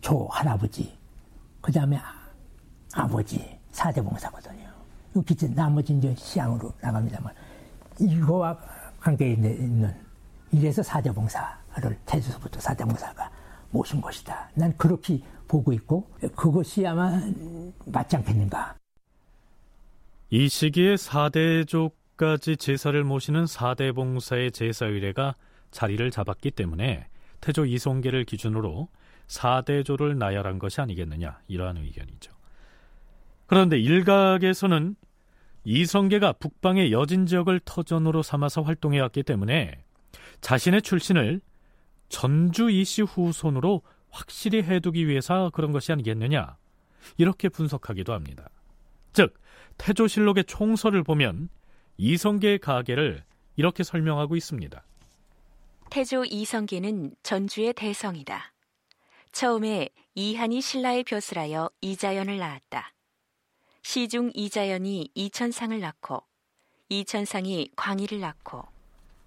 조, 0.00 0.26
할아버지, 0.26 0.96
그 1.60 1.72
다음에 1.72 1.98
아버지, 2.94 3.58
4대 3.72 4.04
봉사거든요. 4.04 4.68
기체 5.26 5.48
나머지 5.48 5.94
이제 5.94 6.14
시향으로 6.16 6.72
나갑니다만 6.80 7.32
이거와 7.98 8.56
관계 9.00 9.32
있는 9.32 9.94
이래서 10.52 10.82
4대 10.82 11.12
봉사 11.14 11.57
를 11.80 11.96
태주서부터 12.06 12.58
4대 12.60 12.84
봉사가 12.86 13.30
모신 13.70 14.00
것이다. 14.00 14.50
난 14.54 14.76
그렇게 14.76 15.20
보고 15.46 15.72
있고 15.72 16.10
그것이 16.34 16.86
아마 16.86 17.20
맞지 17.86 18.16
않겠는가. 18.16 18.76
이 20.30 20.48
시기에 20.48 20.96
4대족까지 20.96 22.58
제사를 22.58 23.02
모시는 23.04 23.44
4대 23.44 23.94
봉사의 23.94 24.52
제사 24.52 24.86
의례가 24.86 25.36
자리를 25.70 26.10
잡았기 26.10 26.50
때문에 26.50 27.06
태조 27.40 27.64
이송계를 27.66 28.24
기준으로 28.24 28.88
4대조를 29.28 30.16
나열한 30.16 30.58
것이 30.58 30.80
아니겠느냐 30.80 31.40
이러한 31.48 31.76
의견이죠. 31.76 32.32
그런데 33.46 33.78
일각에서는 33.78 34.96
이성계가 35.64 36.34
북방의 36.34 36.92
여진 36.92 37.26
지역을 37.26 37.60
터전으로 37.64 38.22
삼아서 38.22 38.62
활동해왔기 38.62 39.22
때문에 39.22 39.82
자신의 40.40 40.82
출신을 40.82 41.40
전주 42.08 42.70
이씨 42.70 43.02
후손으로 43.02 43.82
확실히 44.10 44.62
해두기 44.62 45.06
위해서 45.06 45.50
그런 45.52 45.72
것이 45.72 45.92
아니겠느냐 45.92 46.56
이렇게 47.16 47.48
분석하기도 47.48 48.12
합니다. 48.12 48.48
즉 49.12 49.34
태조실록의 49.78 50.44
총서를 50.44 51.02
보면 51.02 51.48
이성계의 51.96 52.58
가계를 52.58 53.24
이렇게 53.56 53.82
설명하고 53.82 54.36
있습니다. 54.36 54.82
태조 55.90 56.24
이성계는 56.26 57.14
전주의 57.22 57.72
대성이다. 57.72 58.52
처음에 59.32 59.88
이한이 60.14 60.60
신라의 60.60 61.04
벼슬하여 61.04 61.70
이자연을 61.80 62.38
낳았다. 62.38 62.92
시중 63.82 64.30
이자연이 64.34 65.10
이천상을 65.14 65.78
낳고 65.80 66.22
이천상이 66.88 67.70
광희를 67.76 68.20
낳고 68.20 68.64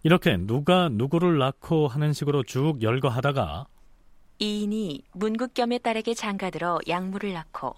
이렇게 0.03 0.35
누가 0.37 0.89
누구를 0.89 1.37
낳고 1.37 1.87
하는 1.87 2.13
식으로 2.13 2.43
쭉 2.43 2.81
열거하다가 2.81 3.67
이인이 4.39 5.03
문국겸의 5.13 5.79
딸에게 5.79 6.15
장가들어 6.15 6.79
양무를 6.87 7.33
낳고 7.33 7.75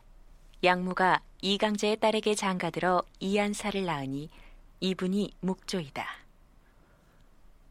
양무가 0.64 1.20
이강제의 1.42 1.98
딸에게 1.98 2.36
장가들어 2.36 3.04
이안사를 3.20 3.84
낳으니 3.84 4.30
이분이 4.80 5.32
목조이다. 5.42 6.06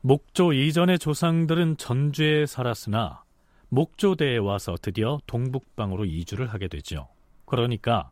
목조 0.03 0.53
이전의 0.53 0.99
조상들은 0.99 1.79
전주에 1.79 2.45
살았으나 2.45 3.23
목조대에 3.71 4.37
와서 4.37 4.75
드디어 4.83 5.19
동북방으로 5.27 6.05
이주를 6.05 6.49
하게 6.49 6.69
되죠. 6.69 7.09
그러니까 7.47 8.11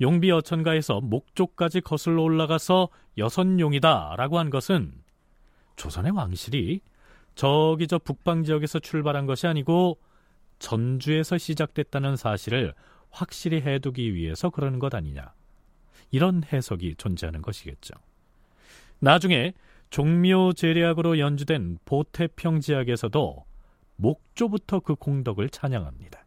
용비 0.00 0.30
어천가에서 0.30 1.02
목조까지 1.02 1.82
거슬러 1.82 2.22
올라가서 2.22 2.88
여선용이다라고 3.18 4.38
한 4.38 4.48
것은 4.48 5.03
조선의 5.76 6.12
왕실이 6.12 6.80
저기 7.34 7.86
저 7.86 7.98
북방 7.98 8.44
지역에서 8.44 8.78
출발한 8.78 9.26
것이 9.26 9.46
아니고 9.46 9.98
전주에서 10.58 11.38
시작됐다는 11.38 12.16
사실을 12.16 12.74
확실히 13.10 13.60
해두기 13.60 14.14
위해서 14.14 14.50
그러는 14.50 14.78
것 14.78 14.94
아니냐. 14.94 15.32
이런 16.10 16.42
해석이 16.44 16.94
존재하는 16.96 17.42
것이겠죠. 17.42 17.94
나중에 19.00 19.52
종묘 19.90 20.54
제례악으로 20.54 21.18
연주된 21.18 21.78
보태평지악에서도 21.84 23.44
목조부터 23.96 24.80
그 24.80 24.94
공덕을 24.94 25.50
찬양합니다. 25.50 26.23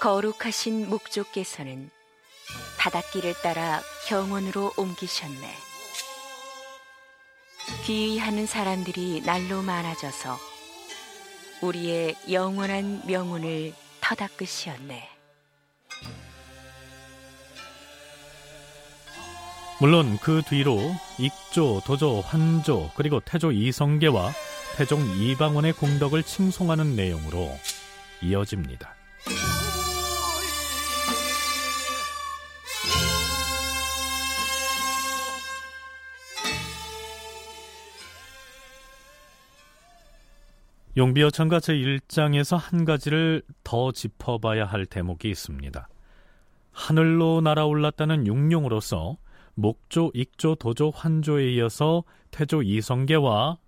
거룩하신 0.00 0.88
목조께서는 0.88 1.90
바닷길을 2.78 3.34
따라 3.42 3.80
경원으로 4.06 4.72
옮기셨네. 4.76 5.54
귀의하는 7.84 8.46
사람들이 8.46 9.22
날로 9.24 9.62
많아져서 9.62 10.38
우리의 11.62 12.16
영원한 12.30 13.02
명운을 13.06 13.74
터닦으시었네. 14.00 15.08
물론 19.80 20.18
그 20.18 20.42
뒤로 20.48 20.78
익조, 21.18 21.82
도조, 21.84 22.20
환조, 22.20 22.90
그리고 22.96 23.20
태조 23.20 23.52
이성계와 23.52 24.32
태종 24.76 25.04
이방원의 25.16 25.72
공덕을 25.74 26.22
칭송하는 26.22 26.96
내용으로 26.96 27.58
이어집니다. 28.22 28.97
용비어천가 40.98 41.60
제1장에서 41.60 42.56
한 42.56 42.84
가지를 42.84 43.42
더 43.62 43.92
짚어봐야 43.92 44.64
할 44.64 44.84
대목이 44.84 45.30
있습니다. 45.30 45.88
하늘로 46.72 47.40
날아올랐다는 47.40 48.26
육룡으로서 48.26 49.16
목조, 49.54 50.10
익조, 50.12 50.56
도조, 50.56 50.90
환조에 50.90 51.52
이어서 51.52 52.02
태조 52.32 52.62
이성계와 52.64 53.58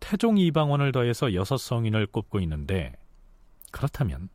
태종 0.00 0.38
이방원을 0.38 0.92
더해서 0.92 1.34
여섯 1.34 1.58
성인을 1.58 2.06
꼽고 2.06 2.40
있는데 2.40 2.94
그렇다면 3.70 4.30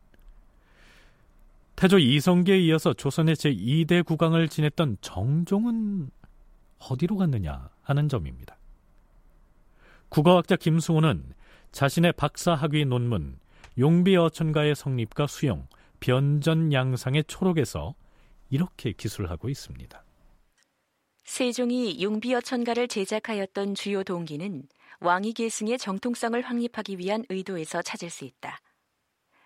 태조 1.75 1.97
이성계에 1.97 2.59
이어서 2.59 2.93
조선의 2.93 3.35
제2대 3.35 4.05
국왕을 4.05 4.47
지냈던 4.47 4.97
정종은 5.01 6.11
어디로 6.77 7.17
갔느냐 7.17 7.69
하는 7.81 8.07
점입니다. 8.07 8.57
국어학자 10.09 10.55
김승호는 10.55 11.40
자신의 11.71 12.13
박사 12.13 12.53
학위 12.53 12.85
논문 12.85 13.39
용비 13.77 14.15
어천가의 14.17 14.75
성립과 14.75 15.27
수용, 15.27 15.67
변전 16.01 16.73
양상의 16.73 17.23
초록에서 17.25 17.95
이렇게 18.49 18.91
기술하고 18.91 19.49
있습니다. 19.49 20.03
세종이 21.23 22.01
용비어천가를 22.01 22.89
제작하였던 22.89 23.75
주요 23.75 24.03
동기는 24.03 24.63
왕위 24.99 25.33
계승의 25.33 25.77
정통성을 25.77 26.39
확립하기 26.41 26.97
위한 26.97 27.23
의도에서 27.29 27.81
찾을 27.81 28.09
수 28.09 28.25
있다. 28.25 28.59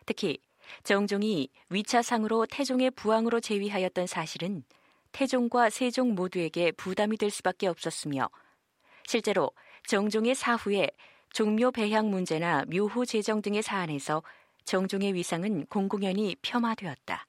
특히 0.06 0.40
정종이 0.84 1.50
위차상으로 1.70 2.48
태종의 2.48 2.92
부왕으로 2.92 3.40
제위하였던 3.40 4.08
사실은 4.08 4.64
태종과 5.12 5.70
세종 5.70 6.16
모두에게 6.16 6.72
부담이 6.72 7.18
될 7.18 7.30
수밖에 7.30 7.68
없었으며 7.68 8.30
실제로 9.06 9.52
정종의 9.88 10.34
사후에 10.34 10.90
종묘 11.36 11.72
배향 11.72 12.10
문제나 12.10 12.64
묘호 12.72 13.04
제정 13.04 13.42
등의 13.42 13.62
사안에서 13.62 14.24
정종의 14.64 15.14
위상은 15.16 15.66
공공연히 15.66 16.38
폄하되었다. 16.42 17.28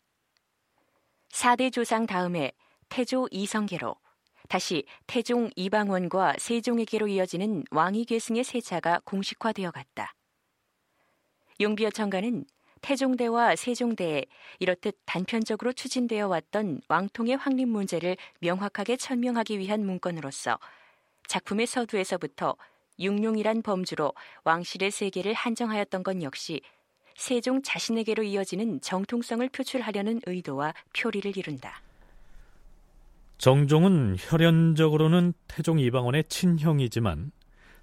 4대 1.30 1.72
조상 1.72 2.06
다음에 2.06 2.52
태조 2.88 3.26
이성계로 3.32 3.96
다시 4.48 4.84
태종 5.08 5.50
이방원과 5.56 6.34
세종에게로 6.38 7.08
이어지는 7.08 7.64
왕위 7.72 8.04
계승의 8.04 8.44
세차가 8.44 9.00
공식화되어 9.04 9.72
갔다. 9.72 10.14
용비어 11.60 11.90
청가는 11.90 12.44
태종대와 12.82 13.56
세종대에 13.56 14.24
이렇듯 14.60 15.00
단편적으로 15.04 15.72
추진되어 15.72 16.28
왔던 16.28 16.82
왕통의 16.86 17.38
확립 17.38 17.66
문제를 17.66 18.16
명확하게 18.38 18.98
천명하기 18.98 19.58
위한 19.58 19.84
문건으로서 19.84 20.60
작품의 21.26 21.66
서두에서부터 21.66 22.56
육룡이란 22.98 23.62
범주로 23.62 24.12
왕실의 24.44 24.90
세계를 24.90 25.32
한정하였던 25.34 26.02
것 26.02 26.22
역시 26.22 26.60
세종 27.14 27.62
자신에게로 27.62 28.22
이어지는 28.22 28.80
정통성을 28.80 29.48
표출하려는 29.48 30.20
의도와 30.26 30.74
표리를 30.96 31.36
이룬다. 31.36 31.80
정종은 33.38 34.16
혈연적으로는 34.18 35.32
태종 35.46 35.78
이방원의 35.78 36.24
친형이지만 36.28 37.32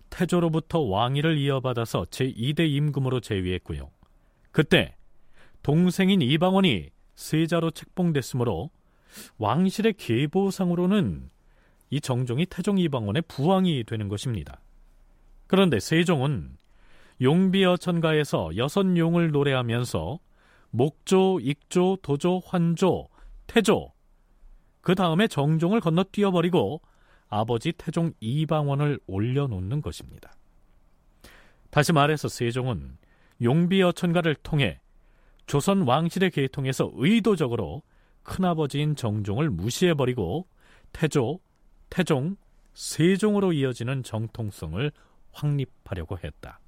태조로부터 0.10 0.80
왕위를 0.80 1.38
이어받아서 1.38 2.04
제2대 2.04 2.70
임금으로 2.70 3.20
재위했고요. 3.20 3.90
그때 4.52 4.96
동생인 5.64 6.22
이방원이 6.22 6.90
세자로 7.16 7.72
책봉됐으므로 7.72 8.70
왕실의 9.38 9.94
계보상으로는 9.94 11.30
이 11.90 12.02
정종이 12.02 12.46
태종 12.46 12.78
이방원의 12.78 13.24
부왕이 13.28 13.84
되는 13.86 14.10
것입니다. 14.10 14.60
그런데 15.54 15.80
세종은 15.80 16.58
용비어 17.22 17.78
천가에서 17.78 18.58
여섯 18.58 18.98
용을 18.98 19.30
노래하면서 19.30 20.18
목조, 20.72 21.42
익조, 21.42 22.00
도조, 22.02 22.40
환조, 22.44 23.08
태조 23.46 23.94
그 24.82 24.96
다음에 24.96 25.28
정종을 25.28 25.80
건너 25.80 26.06
뛰어버리고 26.12 26.82
아버지 27.30 27.72
태종 27.72 28.14
이방원을 28.20 29.00
올려놓는 29.06 29.84
것입니다. 29.84 30.34
다시 31.70 31.94
말해서 31.94 32.30
세종은 32.30 32.98
용비어 33.44 33.92
천가를 33.92 34.34
통해 34.34 34.80
조선 35.46 35.84
왕실의 35.84 36.32
계통에서 36.32 36.90
의도적으로 36.96 37.84
큰아버지인 38.24 38.96
정종을 38.96 39.52
무시해버리고 39.52 40.48
태조, 40.94 41.42
태종, 41.92 42.38
세종으로 42.74 43.54
이어지는 43.54 44.02
정통성을 44.02 44.92
확립하려고 45.34 46.18
했다. 46.24 46.60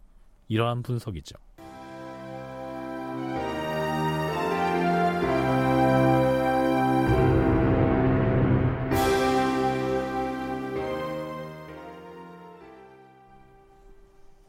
이러한 0.47 0.83
분석이죠. 0.83 1.35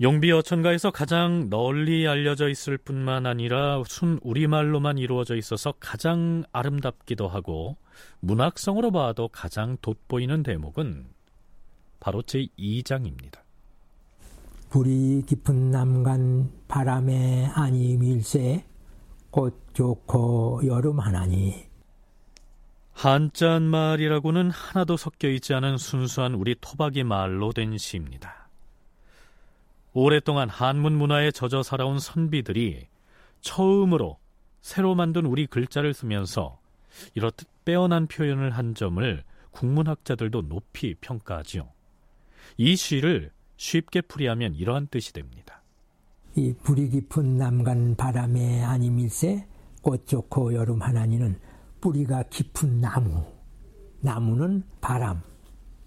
용비 0.03 0.31
어천가에서 0.31 0.91
가장 0.91 1.49
널리 1.49 2.07
알려져 2.07 2.51
있을 2.51 2.77
뿐만 2.77 3.25
아니라 3.25 3.83
순 3.87 4.21
우리말로만 4.23 4.99
이루어져 4.99 5.37
있어서 5.37 5.73
가장 5.81 6.43
아름답기도 6.53 7.29
하고 7.29 7.79
문학성으로 8.21 8.91
봐도 8.91 9.29
가장 9.29 9.79
돋보이는 9.81 10.43
대목은 10.43 11.07
바로 11.99 12.21
제2장입니다. 12.21 13.46
불이 14.71 15.23
깊은 15.27 15.71
남간 15.71 16.51
바람에 16.69 17.47
아니 17.55 17.97
밀새 17.97 18.65
꽃 19.31 19.75
좋고 19.75 20.63
여름 20.67 21.01
하나니 21.01 21.67
한자 22.93 23.61
말이라고는 23.61 24.51
하나도 24.51 24.97
섞여 24.97 25.29
있지 25.29 25.53
않은 25.53 25.77
순수한 25.77 26.35
우리 26.35 26.57
토박이 26.59 27.05
말로 27.05 27.53
된 27.53 27.77
시입니다. 27.77 28.49
오랫동안 29.93 30.49
한문 30.49 30.95
문화에 30.95 31.31
젖어 31.31 31.63
살아온 31.63 31.99
선비들이 31.99 32.89
처음으로 33.43 34.19
새로 34.63 34.95
만든 34.95 35.27
우리 35.27 35.47
글자를 35.47 35.93
쓰면서 35.93 36.59
이렇듯 37.15 37.47
빼어난 37.65 38.07
표현을 38.07 38.51
한 38.51 38.75
점을 38.75 39.23
국문학자들도 39.51 40.49
높이 40.49 40.95
평가하지요. 40.95 41.69
이 42.57 42.77
시를 42.77 43.31
쉽게 43.57 44.03
풀이하면 44.03 44.55
이러한 44.55 44.89
뜻이 44.91 45.13
됩니다. 45.13 45.63
이 46.35 46.55
불이 46.63 46.91
깊은 46.91 47.39
남간 47.39 47.97
바람에 47.97 48.63
아니밀세 48.63 49.47
꽃 49.81 50.07
좋고 50.07 50.55
여름 50.55 50.83
하나니는 50.83 51.39
뿌리가 51.81 52.25
깊은 52.25 52.81
나무 52.81 53.25
나무는 54.01 54.63
바람 54.81 55.23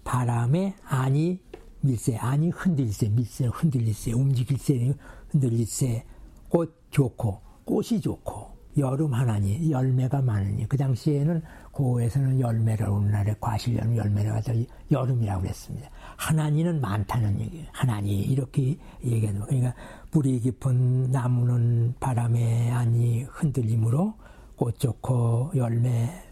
바람에 0.04 0.74
아니 0.84 1.40
밀새 1.82 2.16
아니 2.16 2.50
흔들릴새 2.50 3.10
밀새 3.10 3.46
흔들릴새 3.46 4.12
움직일새 4.12 4.94
흔들릴새 5.28 6.04
꽃 6.48 6.76
좋고 6.90 7.40
꽃이 7.64 8.00
좋고 8.00 8.58
여름 8.78 9.14
하나니 9.14 9.70
열매가 9.70 10.22
많으니 10.22 10.68
그 10.68 10.76
당시에는 10.76 11.42
고에서는 11.72 12.40
열매를 12.40 12.88
오늘날의 12.88 13.36
과실 13.40 13.76
열매를 13.76 14.32
가져 14.32 14.52
여름이라고 14.90 15.42
그랬습니다. 15.42 15.90
하나니는 16.20 16.82
많다는 16.82 17.40
얘기예요. 17.40 17.66
하나니 17.72 18.20
이렇게 18.20 18.76
얘기하는 19.02 19.40
거예요. 19.40 19.46
그러니까 19.46 19.74
뿌리 20.10 20.38
깊은 20.38 21.10
나무는 21.10 21.94
바람에 21.98 22.70
아니 22.70 23.22
흔들림으로 23.22 24.14
꽃 24.54 24.78
좋고 24.78 25.52
열매 25.56 26.22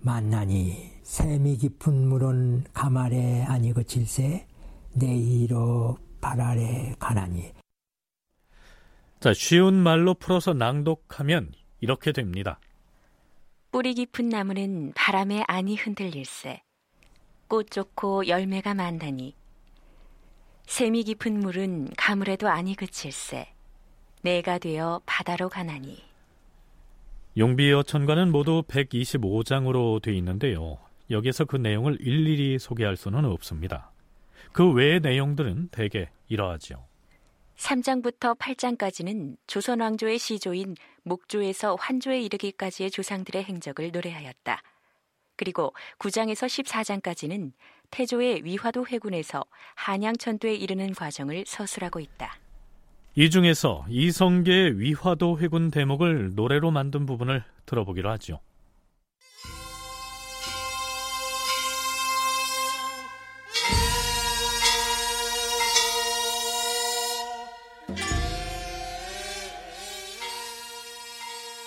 만나니 0.00 0.92
샘이 1.02 1.56
깊은 1.56 2.08
물은 2.08 2.64
가말에 2.72 3.42
아니 3.42 3.72
그칠새 3.72 4.46
내이로 4.94 5.98
발아래 6.20 6.94
가나니. 7.00 7.52
자, 9.18 9.34
쉬운 9.34 9.74
말로 9.74 10.14
풀어서 10.14 10.54
낭독하면 10.54 11.52
이렇게 11.80 12.12
됩니다. 12.12 12.60
뿌리 13.72 13.94
깊은 13.94 14.28
나무는 14.28 14.92
바람에 14.94 15.42
안이 15.48 15.74
흔들릴세. 15.74 16.62
꽃 17.48 17.70
좋고 17.70 18.28
열매가 18.28 18.74
많다니. 18.74 19.34
샘이 20.66 21.04
깊은 21.04 21.40
물은 21.40 21.90
가물에도 21.96 22.48
안이 22.48 22.74
그칠세. 22.74 23.48
내가 24.22 24.58
되어 24.58 25.00
바다로 25.06 25.48
가나니. 25.48 26.04
용비어천과는 27.36 28.30
모두 28.30 28.62
125장으로 28.68 30.02
되어 30.02 30.14
있는데요. 30.14 30.78
여기서 31.10 31.46
그 31.46 31.56
내용을 31.56 31.98
일일이 32.00 32.58
소개할 32.58 32.96
수는 32.96 33.24
없습니다. 33.24 33.90
그 34.52 34.70
외의 34.70 35.00
내용들은 35.00 35.68
대개 35.70 36.10
이러하지요. 36.28 36.84
3장부터 37.56 38.38
8장까지는 38.38 39.36
조선 39.46 39.80
왕조의 39.80 40.18
시조인 40.18 40.76
목조에서 41.02 41.76
환조에 41.76 42.20
이르기까지의 42.22 42.90
조상들의 42.90 43.44
행적을 43.44 43.90
노래하였다. 43.90 44.62
그리고 45.38 45.72
9장에서 45.98 46.46
14장까지는 46.46 47.52
태조의 47.90 48.44
위화도 48.44 48.86
회군에서 48.86 49.44
한양천도에 49.76 50.54
이르는 50.54 50.92
과정을 50.92 51.44
서술하고 51.46 52.00
있다. 52.00 52.36
이 53.14 53.30
중에서 53.30 53.86
이성계의 53.88 54.78
위화도 54.78 55.38
회군 55.38 55.70
대목을 55.70 56.34
노래로 56.34 56.70
만든 56.70 57.06
부분을 57.06 57.42
들어보기로 57.64 58.10
하죠. 58.10 58.40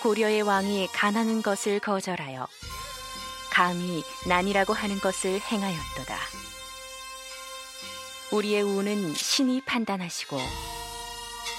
고려의 0.02 0.42
왕이 0.42 0.88
가난한 0.88 1.42
것을 1.42 1.78
거절하여 1.78 2.46
감히 3.52 4.02
난이라고 4.26 4.72
하는 4.72 4.98
것을 4.98 5.38
행하였도다. 5.38 6.16
우리의 8.32 8.62
우는 8.62 9.12
신이 9.12 9.60
판단하시고 9.66 10.38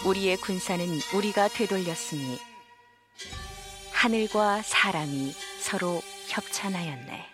우리의 0.07 0.37
군사는 0.37 0.85
우리가 1.13 1.49
되돌렸으니 1.49 2.39
하늘과 3.91 4.63
사람이 4.63 5.33
서로 5.59 6.01
협찬하였네. 6.29 7.25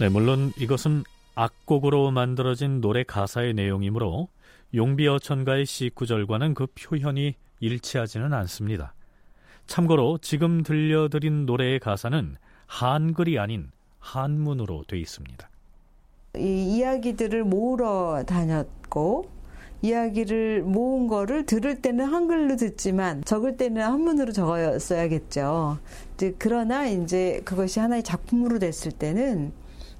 네, 0.00 0.08
물론 0.10 0.52
이것은 0.58 1.04
악곡으로 1.34 2.10
만들어진 2.10 2.82
노래 2.82 3.02
가사의 3.02 3.54
내용이므로 3.54 4.28
용비어천가의 4.74 5.66
시 5.66 5.90
구절과는 5.94 6.54
그 6.54 6.66
표현이 6.74 7.34
일치하지는 7.60 8.32
않습니다. 8.32 8.94
참고로 9.66 10.18
지금 10.18 10.62
들려드린 10.62 11.46
노래의 11.46 11.78
가사는 11.80 12.36
한글이 12.66 13.38
아닌 13.38 13.70
한문으로 13.98 14.84
돼 14.86 14.98
있습니다. 14.98 15.48
이 16.36 16.76
이야기들을 16.76 17.44
모으러 17.44 18.22
다녔고 18.26 19.30
이야기를 19.80 20.62
모은 20.62 21.06
거를 21.06 21.46
들을 21.46 21.80
때는 21.80 22.04
한글로 22.04 22.56
듣지만 22.56 23.22
적을 23.24 23.56
때는 23.56 23.82
한문으로 23.82 24.32
적었어야겠죠. 24.32 25.78
그러나 26.38 26.86
이제 26.86 27.40
그것이 27.44 27.78
하나의 27.78 28.02
작품으로 28.02 28.58
됐을 28.58 28.92
때는 28.92 29.52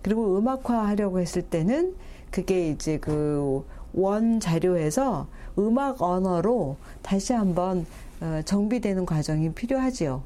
그리고 0.02 0.36
음악화하려고 0.38 1.20
했을 1.20 1.42
때는 1.42 1.94
그게 2.30 2.70
이제 2.70 2.98
그 2.98 3.64
원 3.92 4.40
자료에서 4.40 5.28
음악 5.58 6.02
언어로 6.02 6.76
다시 7.02 7.32
한번 7.32 7.86
어, 8.20 8.40
정비되는 8.44 9.06
과정이 9.06 9.52
필요하지요. 9.54 10.24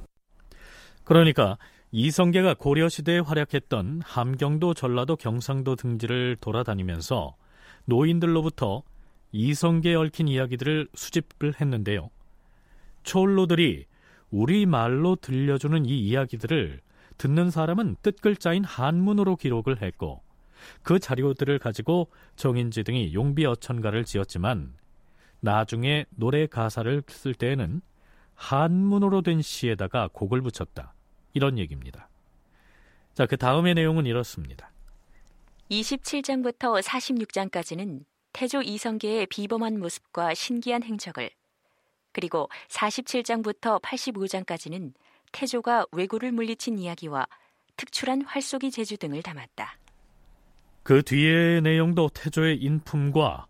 그러니까 1.05 1.59
이성계가 1.91 2.55
고려시대에 2.55 3.19
활약했던 3.19 4.03
함경도, 4.05 4.73
전라도, 4.75 5.17
경상도 5.17 5.77
등지를 5.77 6.37
돌아다니면서 6.41 7.37
노인들로부터 7.85 8.83
이성계에 9.33 9.95
얽힌 9.95 10.29
이야기들을 10.29 10.89
수집을 10.95 11.61
했는데요. 11.61 12.11
초올로들이 13.03 13.87
우리 14.31 14.65
말로 14.65 15.17
들려주는 15.17 15.85
이 15.85 16.01
이야기들을 16.09 16.81
듣는 17.19 17.51
사람은 17.51 17.97
뜻글자인 18.03 18.65
한문으로 18.65 19.37
기록을 19.37 19.83
했고 19.83 20.23
그 20.83 20.99
자료들을 20.99 21.59
가지고 21.59 22.11
정인지 22.37 22.85
등이 22.85 23.15
용비 23.15 23.45
어천가를 23.47 24.05
지었지만 24.05 24.75
나중에 25.41 26.07
노래 26.11 26.47
가사를 26.47 27.03
쓸 27.09 27.35
때에는 27.35 27.81
한문으로 28.35 29.23
된 29.23 29.43
시에다가 29.43 30.09
곡을 30.13 30.41
붙였다. 30.41 30.95
이런 31.35 31.59
얘기입니다. 31.59 32.09
자, 33.15 33.27
그 33.27 33.37
다음의 33.37 33.75
내용은 33.75 34.07
이렇습니다. 34.07 34.71
27장부터 35.71 36.83
46장까지는 36.83 38.05
태조 38.33 38.63
이성계의 38.63 39.27
비범한 39.27 39.79
모습과 39.79 40.35
신기한 40.35 40.83
행적을 40.83 41.31
그리고 42.13 42.49
47장부터 42.69 43.81
85장까지는 43.81 44.93
태조가 45.33 45.87
왜구를 45.93 46.33
물리친 46.33 46.79
이야기와 46.79 47.27
특출한 47.77 48.23
활쏘기 48.23 48.71
제주 48.71 48.97
등을 48.99 49.23
담았다. 49.23 49.79
그 50.83 51.03
뒤의 51.03 51.63
내용도 51.63 52.09
태조의 52.09 52.59
인품과 52.59 53.47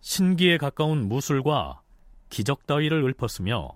신기에 0.00 0.58
가까운 0.58 1.08
무술과 1.08 1.80
기적 2.28 2.66
따위를 2.66 3.04
읊었으며 3.08 3.70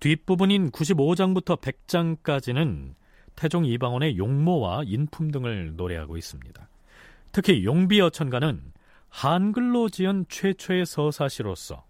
뒷부분인 0.00 0.70
95장부터 0.70 1.58
100장까지는 1.60 2.94
태종 3.34 3.64
이방원의 3.64 4.18
용모와 4.18 4.82
인품 4.84 5.30
등을 5.30 5.76
노래하고 5.76 6.16
있습니다. 6.16 6.68
특히 7.32 7.64
용비어천가는 7.64 8.72
한글로 9.08 9.88
지은 9.88 10.26
최초의 10.28 10.84
서사시로서 10.86 11.84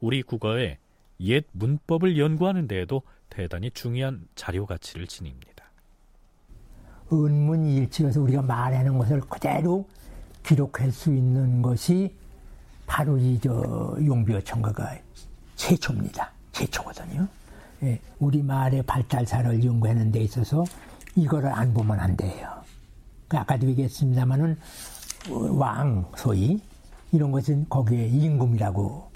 우리 0.00 0.22
국어의 0.22 0.78
옛 1.20 1.44
문법을 1.52 2.18
연구하는 2.18 2.66
데에도 2.66 3.02
대단히 3.28 3.70
중요한 3.70 4.26
자료 4.34 4.64
가치를 4.64 5.06
지닙니다. 5.06 5.55
은문일치에서 7.12 8.20
우리가 8.20 8.42
말하는 8.42 8.98
것을 8.98 9.20
그대로 9.22 9.86
기록할 10.42 10.90
수 10.92 11.10
있는 11.14 11.62
것이 11.62 12.14
바로 12.86 13.18
이 13.18 13.38
저 13.42 13.96
용비어천가가 14.04 14.96
최초입니다. 15.56 16.30
최초거든요. 16.52 17.26
예, 17.82 18.00
우리 18.18 18.42
말의 18.42 18.82
발달사를 18.84 19.64
연구하는 19.64 20.10
데 20.12 20.20
있어서 20.20 20.64
이거를 21.14 21.52
안 21.52 21.74
보면 21.74 21.98
안 22.00 22.16
돼요. 22.16 22.48
그 23.28 23.36
아까도 23.36 23.66
얘기했습니다마는 23.66 24.56
왕 25.52 26.06
소위 26.16 26.60
이런 27.12 27.32
것은 27.32 27.66
거기에 27.68 28.06
임금이라고 28.06 29.10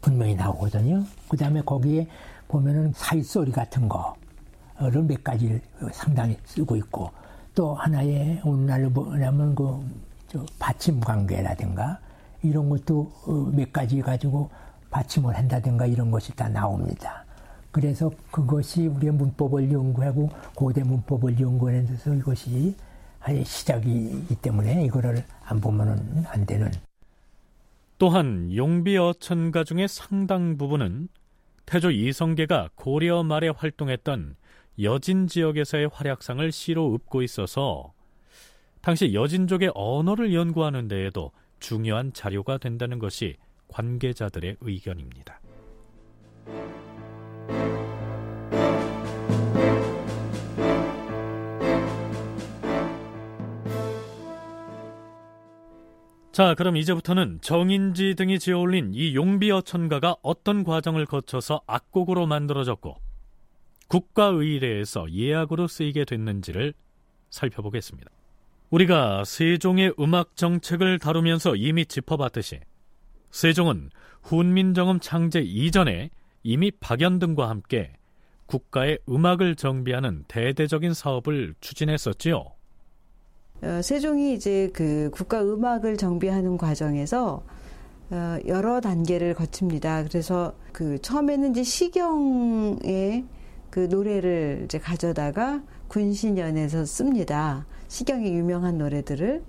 분명히 0.00 0.34
나오거든요. 0.34 1.04
그 1.28 1.36
다음에 1.36 1.62
거기에 1.62 2.06
보면은 2.48 2.92
사이소리 2.94 3.52
같은 3.52 3.88
거를 3.88 5.02
몇 5.02 5.24
가지 5.24 5.60
상당히 5.92 6.36
쓰고 6.44 6.76
있고 6.76 7.10
또 7.54 7.74
하나의 7.74 8.40
오늘날로 8.44 8.90
보면 8.90 9.54
그 9.54 10.44
받침 10.58 11.00
관계라든가 11.00 11.98
이런 12.42 12.68
것도 12.68 13.12
어, 13.26 13.32
몇 13.54 13.72
가지 13.72 14.00
가지고 14.00 14.50
받침을 14.90 15.36
한다든가 15.36 15.86
이런 15.86 16.10
것이 16.10 16.34
다 16.34 16.48
나옵니다. 16.48 17.24
그래서 17.70 18.10
그것이 18.30 18.86
우리의 18.86 19.12
문법을 19.12 19.72
연구하고 19.72 20.30
고대 20.54 20.82
문법을 20.82 21.40
연구하는 21.40 21.86
데서 21.86 22.14
이것이 22.14 22.76
시작이기 23.44 24.34
때문에 24.36 24.84
이거를 24.84 25.24
안 25.44 25.60
보면은 25.60 26.24
안 26.26 26.46
되는. 26.46 26.70
또한 27.98 28.54
용비 28.54 28.96
어천가 28.96 29.64
중의 29.64 29.88
상당 29.88 30.58
부분은 30.58 31.08
태조 31.66 31.90
이성계가 31.90 32.70
고려 32.74 33.22
말에 33.22 33.48
활동했던 33.48 34.36
여진 34.82 35.26
지역에서의 35.26 35.88
활약상을 35.92 36.50
시로 36.50 36.94
읊고 36.94 37.22
있어서 37.22 37.92
당시 38.80 39.14
여진족의 39.14 39.72
언어를 39.74 40.34
연구하는 40.34 40.88
데에도 40.88 41.30
중요한 41.60 42.12
자료가 42.12 42.58
된다는 42.58 42.98
것이 42.98 43.36
관계자들의 43.68 44.56
의견입니다. 44.60 45.40
자, 56.32 56.54
그럼 56.54 56.76
이제부터는 56.76 57.38
정인지 57.42 58.16
등이 58.16 58.40
지어올린 58.40 58.90
이 58.92 59.14
용비어천가가 59.14 60.16
어떤 60.20 60.64
과정을 60.64 61.06
거쳐서 61.06 61.62
악곡으로 61.68 62.26
만들어졌고 62.26 63.03
국가의례에서 63.88 65.12
예약으로 65.12 65.66
쓰이게 65.66 66.04
됐는지를 66.04 66.74
살펴보겠습니다. 67.30 68.10
우리가 68.70 69.24
세종의 69.24 69.94
음악 70.00 70.36
정책을 70.36 70.98
다루면서 70.98 71.54
이미 71.56 71.86
짚어봤듯이 71.86 72.60
세종은 73.30 73.90
훈민정음 74.22 75.00
창제 75.00 75.40
이전에 75.40 76.10
이미 76.42 76.70
박연등과 76.70 77.48
함께 77.48 77.92
국가의 78.46 78.98
음악을 79.08 79.56
정비하는 79.56 80.24
대대적인 80.28 80.94
사업을 80.94 81.54
추진했었지요. 81.60 82.44
어, 83.62 83.82
세종이 83.82 84.34
이제 84.34 84.70
그 84.74 85.10
국가 85.12 85.42
음악을 85.42 85.96
정비하는 85.96 86.58
과정에서 86.58 87.44
어, 88.10 88.38
여러 88.46 88.80
단계를 88.80 89.34
거칩니다. 89.34 90.04
그래서 90.04 90.54
그 90.72 91.00
처음에는 91.00 91.52
이제 91.52 91.62
시경의 91.62 93.24
그 93.74 93.88
노래를 93.90 94.62
이제 94.66 94.78
가져다가 94.78 95.60
군신연에서 95.88 96.84
씁니다. 96.84 97.66
시경의 97.88 98.32
유명한 98.32 98.78
노래들을 98.78 99.42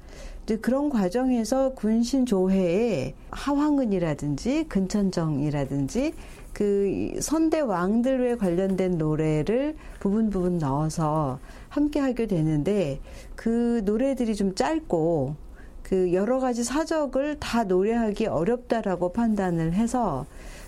이제 0.44 0.58
그런 0.58 0.90
과정에서 0.90 1.76
군신 1.76 2.26
조회에 2.26 3.14
하황은이라든지 3.30 4.64
근천정이라든지 4.68 6.16
그 6.54 7.20
선대 7.22 7.60
왕들에 7.60 8.38
관련된 8.38 8.98
노래를 8.98 9.76
부분 10.00 10.32
부분 10.32 10.58
넣어서 10.58 11.38
함께 11.70 12.00
하게 12.00 12.26
되는데 12.26 13.02
그 13.36 13.84
노래들이 13.86 14.34
좀 14.34 14.56
짧고 14.56 15.36
그 15.84 16.14
여러 16.14 16.40
가지 16.40 16.64
사적을 16.64 17.40
다 17.40 17.64
노래하기 17.64 18.26
어렵다라고 18.26 19.14
판단을 19.14 19.74
해서 19.74 20.26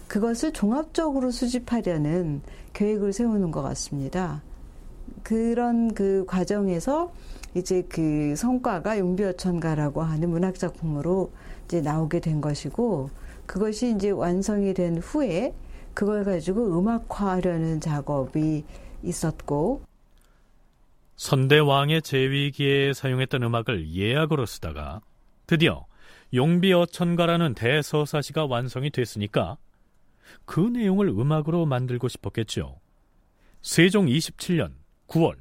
그것을 0.08 0.54
종합적으로 0.54 1.32
수집하려는 1.32 2.42
계획을 2.74 3.14
세우는 3.14 3.52
것 3.52 3.62
같습니다. 3.62 4.42
그런 5.24 5.94
그 5.94 6.26
과정에서 6.28 7.12
이제 7.54 7.84
그 7.90 8.36
성과가 8.36 9.00
용비어천가라고 9.00 10.04
하는 10.04 10.30
문학 10.30 10.56
작품으로 10.56 11.32
이제 11.66 11.82
나오게 11.82 12.20
된 12.20 12.40
것이고 12.40 13.10
그것이 13.46 13.94
이제 13.96 14.10
완성이 14.12 14.74
된 14.74 14.98
후에 14.98 15.54
그걸 15.94 16.24
가지고 16.24 16.78
음악화하려는 16.78 17.82
작업이 17.82 18.64
있었고 19.04 19.82
선대 21.16 21.58
왕의 21.58 22.04
제위기에 22.04 22.94
사용했던 22.94 23.42
음악을 23.42 23.94
예약으로 23.96 24.46
쓰다가 24.46 25.02
드디어 25.48 25.86
용비어천가라는 26.34 27.56
대서사시가 27.56 28.46
완성이 28.46 28.92
됐으니까 28.92 29.58
그 30.48 30.62
내용을 30.62 31.10
음악으로 31.10 31.66
만들고 31.66 32.08
싶었겠죠. 32.08 32.80
세종 33.62 34.06
27년 34.06 34.72
9월 35.10 35.36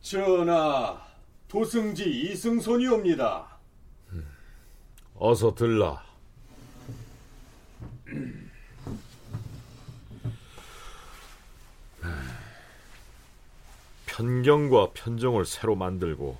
전하, 0.00 1.02
도승지 1.48 2.08
이승손이옵니다. 2.08 3.58
어서 5.16 5.52
들라. 5.54 6.02
편경과 14.06 14.92
편정을 14.94 15.46
새로 15.46 15.74
만들고 15.74 16.38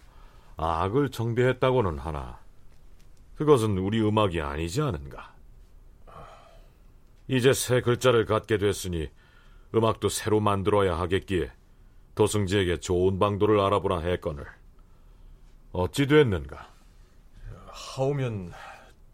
악을 0.57 1.11
정비했다고는 1.11 1.99
하나 1.99 2.39
그것은 3.35 3.77
우리 3.79 4.01
음악이 4.01 4.41
아니지 4.41 4.83
않은가? 4.83 5.34
이제 7.27 7.53
새 7.53 7.81
글자를 7.81 8.27
갖게 8.27 8.59
됐으니 8.59 9.09
음악도 9.75 10.09
새로 10.09 10.41
만들어야 10.41 10.99
하겠기에 10.99 11.51
도승지에게 12.15 12.79
좋은 12.79 13.19
방도를 13.19 13.61
알아보라 13.61 14.01
했거늘 14.01 14.47
어찌 15.73 16.07
됐는가? 16.07 16.69
하오면 17.69 18.53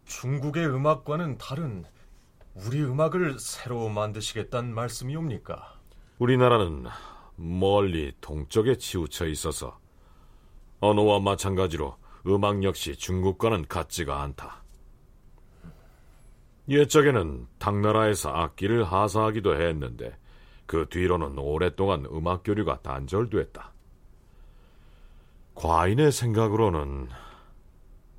중국의 0.05 0.67
음악과는 0.67 1.37
다른 1.37 1.85
우리 2.53 2.83
음악을 2.83 3.39
새로 3.39 3.87
만드시겠다는 3.89 4.73
말씀이옵니까? 4.75 5.79
우리나라는 6.19 6.85
멀리 7.37 8.13
동쪽에 8.21 8.75
치우쳐 8.75 9.25
있어서 9.27 9.79
언어와 10.81 11.21
마찬가지로 11.21 11.95
음악 12.27 12.63
역시 12.63 12.95
중국과는 12.95 13.67
같지가 13.67 14.21
않다. 14.21 14.60
옛적에는 16.71 17.47
당나라에서 17.59 18.29
악기를 18.29 18.85
하사하기도 18.85 19.61
했는데 19.61 20.17
그 20.65 20.87
뒤로는 20.89 21.37
오랫동안 21.37 22.05
음악 22.05 22.43
교류가 22.43 22.81
단절됐다. 22.81 23.73
과인의 25.55 26.13
생각으로는 26.13 27.09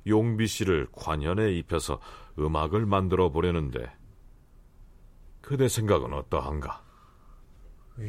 용비 0.05 0.45
씨를 0.45 0.87
관현에 0.91 1.51
입혀서 1.53 1.99
음악을 2.37 2.85
만들어 2.85 3.29
보려는데 3.29 3.91
그대 5.41 5.67
생각은 5.67 6.13
어떠한가? 6.13 6.83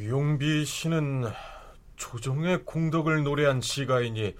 용비 0.06 0.66
씨는 0.66 1.24
조정의 1.96 2.64
공덕을 2.64 3.22
노래한 3.22 3.62
시가이니 3.62 4.34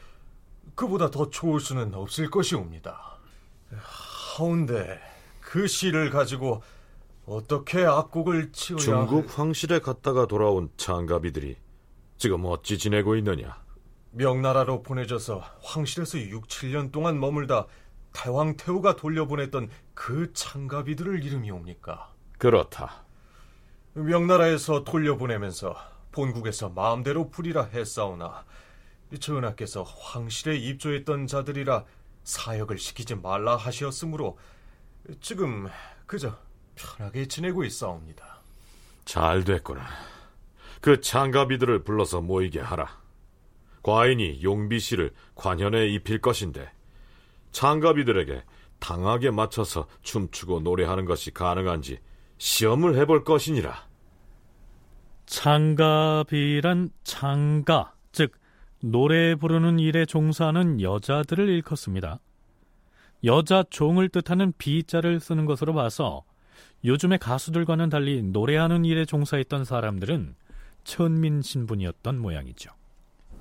그보다 0.75 1.11
더 1.11 1.31
좋을 1.31 1.61
수는 1.61 1.95
없을 1.95 2.31
것이옵니다. 2.31 3.19
하운데 4.37 5.01
그 5.55 5.69
시를 5.69 6.11
가지고 6.11 6.65
어떻게 7.27 7.85
악곡을 7.85 8.51
치어야 8.51 8.81
중국 8.81 9.39
황실에 9.39 9.79
갔다가 9.79 10.27
돌아온 10.27 10.69
장가비들이 10.77 11.57
지금 12.17 12.45
어찌 12.45 12.77
지내고 12.77 13.15
있느냐? 13.15 13.63
명나라로 14.11 14.83
보내져서 14.83 15.45
황실에서 15.63 16.19
6, 16.19 16.49
7년 16.49 16.91
동안 16.91 17.21
머물다 17.21 17.69
태왕 18.13 18.57
태후가 18.57 18.97
돌려보냈던 18.97 19.71
그 19.95 20.33
창가비들을 20.33 21.23
이름이 21.23 21.53
옵니까? 21.53 22.13
그렇다. 22.39 23.05
명나라에서 23.93 24.83
돌려보내면서 24.83 25.77
본국에서 26.11 26.71
마음대로 26.71 27.31
부리라 27.31 27.63
했사오나 27.63 28.45
전하께서 29.21 29.85
황실에 29.85 30.57
입조했던 30.57 31.29
자들이라 31.29 31.85
사역을 32.25 32.77
시키지 32.77 33.15
말라 33.15 33.55
하시었으므로 33.55 34.37
지금 35.21 35.69
그저 36.07 36.37
편하게 36.75 37.27
지내고 37.27 37.65
있사옵니다. 37.65 38.39
잘 39.05 39.45
됐구나. 39.45 39.87
그 40.81 41.01
창가비들을 41.01 41.85
불러서 41.85 42.21
모이게 42.21 42.61
하라. 42.61 43.03
과인이 43.83 44.43
용비 44.43 44.81
씨를 44.81 45.13
관현에 45.35 45.89
입힐 45.89 46.21
것인데 46.21 46.71
창가비들에게 47.53 48.43
당하게 48.81 49.31
맞춰서 49.31 49.87
춤추고 50.03 50.61
노래하는 50.61 51.05
것이 51.05 51.31
가능한지 51.31 52.01
시험을 52.39 52.97
해볼 52.97 53.25
것이니라. 53.25 53.87
창가비란 55.27 56.91
창가, 57.03 57.95
즉 58.13 58.33
노래 58.81 59.35
부르는 59.35 59.79
일에 59.79 60.05
종사하는 60.05 60.81
여자들을 60.81 61.49
일컫습니다. 61.49 62.21
여자 63.25 63.65
종을 63.71 64.11
뜻하는 64.11 64.53
비자를 64.59 65.19
쓰는 65.19 65.47
것으로 65.47 65.73
봐서 65.73 66.25
요즘의 66.85 67.19
가수들과는 67.19 67.89
달리 67.89 68.23
노래하는 68.23 68.85
일에 68.85 69.07
종사했던 69.07 69.65
사람들은 69.65 70.35
천민 70.85 71.41
신분이었던 71.41 72.19
모양이죠. 72.19 72.71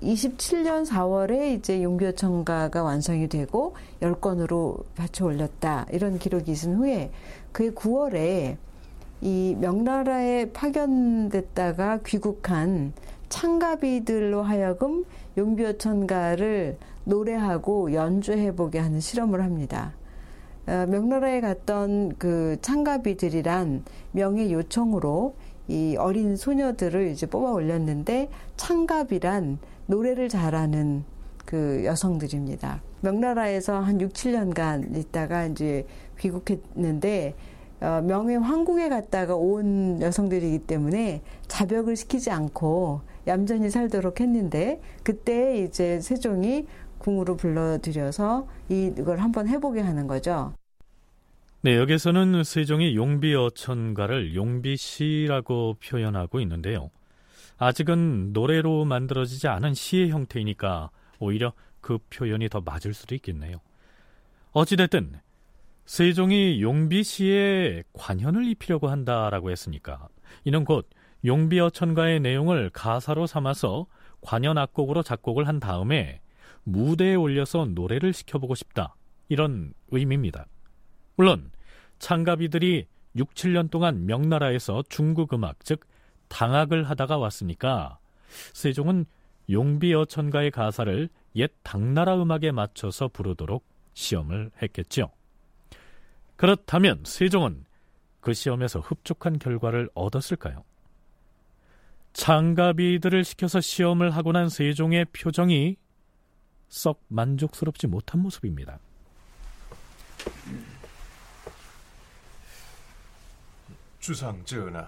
27년 0.02 0.86
4월에 0.86 1.58
이제 1.58 1.82
용비어천가가 1.82 2.82
완성이 2.82 3.28
되고 3.28 3.76
10건으로 4.00 4.84
받쳐 4.94 5.26
올렸다. 5.26 5.86
이런 5.92 6.18
기록이 6.18 6.50
있은 6.52 6.76
후에 6.76 7.10
그해 7.52 7.70
9월에 7.70 8.56
이 9.20 9.56
명나라에 9.58 10.52
파견됐다가 10.52 12.00
귀국한 12.06 12.92
창가비들로 13.28 14.42
하여금 14.42 15.04
용비어 15.36 15.74
천가를 15.74 16.78
노래하고 17.04 17.92
연주해보게 17.92 18.78
하는 18.78 19.00
실험을 19.00 19.42
합니다. 19.42 19.92
어, 20.66 20.86
명나라에 20.88 21.40
갔던 21.40 22.16
그 22.18 22.56
창가비들이란 22.62 23.84
명예 24.12 24.50
요청으로 24.50 25.34
이 25.68 25.96
어린 25.98 26.36
소녀들을 26.36 27.08
이제 27.08 27.26
뽑아 27.26 27.52
올렸는데 27.52 28.30
창갑이란 28.56 29.58
노래를 29.86 30.28
잘하는 30.28 31.04
그 31.44 31.82
여성들입니다. 31.84 32.82
명나라에서 33.02 33.80
한 33.80 34.00
6, 34.00 34.12
7년간 34.12 34.96
있다가 34.96 35.46
이제 35.46 35.86
귀국했는데 36.18 37.34
어, 37.80 38.00
명예 38.02 38.36
황궁에 38.36 38.88
갔다가 38.88 39.36
온 39.36 40.00
여성들이기 40.00 40.60
때문에 40.60 41.20
자벽을 41.48 41.96
시키지 41.96 42.30
않고 42.30 43.02
얌전히 43.26 43.70
살도록 43.70 44.20
했는데 44.20 44.80
그때 45.02 45.62
이제 45.62 46.00
세종이 46.00 46.66
궁으로 46.98 47.36
불러들여서 47.36 48.48
이걸 48.68 49.18
한번 49.18 49.48
해보게 49.48 49.80
하는 49.80 50.06
거죠. 50.06 50.54
네, 51.62 51.76
여기서는 51.76 52.44
세종이 52.44 52.94
용비 52.94 53.34
어천가를 53.34 54.34
용비시라고 54.34 55.76
표현하고 55.82 56.40
있는데요. 56.40 56.90
아직은 57.56 58.32
노래로 58.32 58.84
만들어지지 58.84 59.48
않은 59.48 59.74
시의 59.74 60.10
형태이니까 60.10 60.90
오히려 61.20 61.52
그 61.80 61.98
표현이 62.10 62.48
더 62.48 62.60
맞을 62.60 62.92
수도 62.92 63.14
있겠네요. 63.14 63.58
어찌됐든 64.52 65.20
세종이 65.86 66.62
용비시에 66.62 67.84
관현을 67.92 68.46
입히려고 68.46 68.88
한다라고 68.88 69.50
했으니까 69.50 70.08
이는 70.44 70.64
곧 70.64 70.88
용비어 71.24 71.70
천가의 71.70 72.20
내용을 72.20 72.70
가사로 72.70 73.26
삼아서 73.26 73.86
관현 74.20 74.58
악곡으로 74.58 75.02
작곡을 75.02 75.48
한 75.48 75.60
다음에 75.60 76.20
무대에 76.64 77.14
올려서 77.14 77.66
노래를 77.74 78.12
시켜보고 78.12 78.54
싶다 78.54 78.94
이런 79.28 79.72
의미입니다. 79.88 80.46
물론 81.16 81.50
창가비들이 81.98 82.86
6, 83.16 83.34
7년 83.34 83.70
동안 83.70 84.06
명나라에서 84.06 84.82
중국 84.88 85.32
음악 85.34 85.64
즉 85.64 85.86
당악을 86.28 86.84
하다가 86.84 87.18
왔으니까 87.18 87.98
세종은 88.52 89.06
용비어천가의 89.50 90.50
가사를 90.50 91.08
옛 91.36 91.52
당나라 91.62 92.20
음악에 92.20 92.50
맞춰서 92.50 93.08
부르도록 93.08 93.64
시험을 93.92 94.50
했겠죠. 94.62 95.10
그렇다면 96.36 97.02
세종은 97.04 97.64
그 98.20 98.32
시험에서 98.32 98.80
흡족한 98.80 99.38
결과를 99.38 99.90
얻었을까요? 99.94 100.64
창가비들을 102.14 103.24
시켜서 103.24 103.60
시험을 103.60 104.12
하고 104.12 104.32
난 104.32 104.48
세종의 104.48 105.06
표정이 105.06 105.76
썩 106.68 107.02
만족스럽지 107.08 107.88
못한 107.88 108.22
모습입니다. 108.22 108.78
주상 113.98 114.44
전하, 114.44 114.86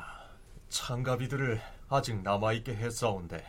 창가비들을 0.69 1.61
아직 1.89 2.23
남아있게 2.23 2.75
했사온데 2.75 3.45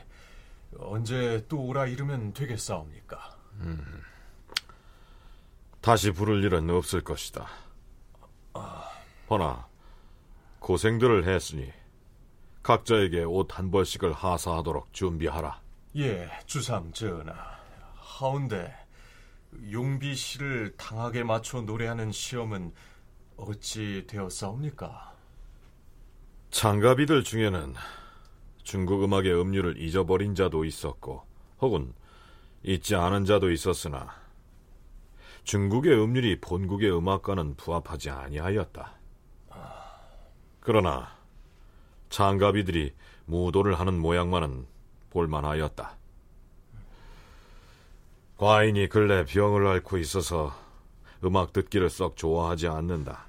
언제 0.80 1.45
또 1.47 1.63
오라 1.63 1.86
이르면 1.88 2.34
되겠사옵니까? 2.34 3.38
음, 3.59 4.01
다시 5.82 6.11
부를 6.11 6.43
일은 6.43 6.69
없을 6.69 7.01
것이다. 7.03 7.47
허나 9.30 9.67
고생들을 10.59 11.28
했으니 11.28 11.71
각자에게 12.68 13.24
옷 13.24 13.57
한 13.57 13.72
벌씩을 13.72 14.11
하사하도록 14.11 14.91
준비하라. 14.91 15.61
예, 15.95 16.30
주상 16.45 16.91
전하. 16.91 17.34
하운데 17.95 18.76
용비 19.72 20.13
씨를 20.13 20.76
당하게 20.76 21.24
맞춰 21.24 21.61
노래하는 21.61 22.11
시험은 22.11 22.74
어찌 23.38 24.03
되었사옵니까? 24.05 25.15
장가비들 26.51 27.24
중에는 27.24 27.74
중국 28.63 29.01
음악의 29.01 29.39
음률을 29.39 29.82
잊어버린 29.82 30.36
자도 30.36 30.65
있었고, 30.65 31.24
혹은 31.61 31.93
잊지 32.63 32.95
않은 32.95 33.24
자도 33.24 33.49
있었으나 33.49 34.13
중국의 35.45 35.93
음률이 36.03 36.41
본국의 36.41 36.93
음악과는 36.97 37.55
부합하지 37.55 38.09
아니하였다. 38.09 38.93
그러나 40.59 41.16
장가비들이 42.10 42.93
무도를 43.26 43.80
하는 43.80 43.99
모양만은 43.99 44.66
볼만하였다. 45.10 45.97
과인이 48.38 48.88
근래 48.88 49.26
병을 49.26 49.66
앓고 49.68 49.97
있어서 49.97 50.53
음악 51.24 51.53
듣기를 51.53 51.89
썩 51.89 52.16
좋아하지 52.16 52.68
않는다. 52.68 53.26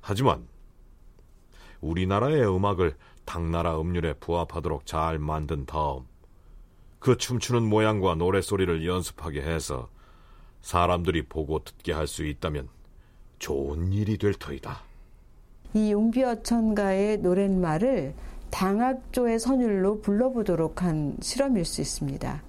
하지만 0.00 0.46
우리나라의 1.80 2.46
음악을 2.46 2.96
당나라 3.24 3.80
음률에 3.80 4.14
부합하도록 4.14 4.86
잘 4.86 5.18
만든 5.18 5.66
다음 5.66 6.06
그 6.98 7.16
춤추는 7.16 7.68
모양과 7.68 8.14
노래소리를 8.14 8.86
연습하게 8.86 9.42
해서 9.42 9.90
사람들이 10.62 11.26
보고 11.26 11.62
듣게 11.62 11.92
할 11.92 12.06
수 12.06 12.24
있다면 12.24 12.68
좋은 13.38 13.92
일이 13.92 14.16
될 14.16 14.32
터이다. 14.34 14.82
이 15.74 15.92
용비어천가의 15.92 17.18
노랫말을 17.18 18.14
당학조의 18.50 19.40
선율로 19.40 20.00
불러보도록 20.00 20.82
한 20.82 21.16
실험일 21.20 21.64
수 21.64 21.80
있습니다. 21.80 22.42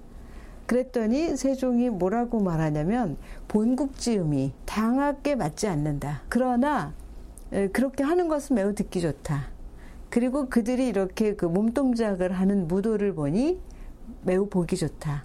그랬더니 0.66 1.36
세종이 1.36 1.90
뭐라고 1.90 2.40
말하냐면 2.40 3.16
본국지음이 3.48 4.52
당학에 4.64 5.34
맞지 5.34 5.66
않는다. 5.66 6.22
그러나 6.28 6.94
그렇게 7.72 8.04
하는 8.04 8.28
것은 8.28 8.54
매우 8.54 8.74
듣기 8.74 9.00
좋다. 9.00 9.48
그리고 10.08 10.48
그들이 10.48 10.86
이렇게 10.86 11.34
그 11.34 11.46
몸동작을 11.46 12.32
하는 12.32 12.68
무도를 12.68 13.14
보니 13.14 13.58
매우 14.22 14.48
보기 14.48 14.76
좋다. 14.76 15.24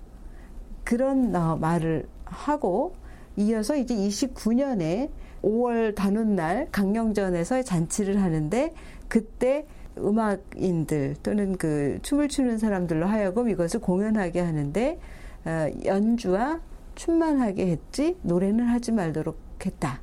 그런 0.84 1.36
어, 1.36 1.56
말을 1.58 2.08
하고 2.26 2.96
이어서 3.38 3.76
이제 3.76 3.96
29년에 3.96 5.10
5월 5.44 5.96
단오날 5.96 6.68
강령전에서 6.72 7.64
잔치를 7.64 8.22
하는데 8.22 8.74
그때 9.08 9.66
음악인들 9.98 11.16
또는 11.24 11.58
그 11.58 12.00
춤을 12.02 12.30
추는 12.30 12.58
사람들로 12.58 13.06
하여금 13.08 13.50
이것을 13.50 13.82
공연하게 13.82 14.40
하는데 14.40 15.00
어, 15.46 15.68
연주와 15.86 16.62
춤만 16.96 17.40
하게 17.40 17.68
했지 17.68 18.18
노래는 18.22 18.66
하지 18.66 18.92
말도록 18.92 19.38
했다. 19.66 20.02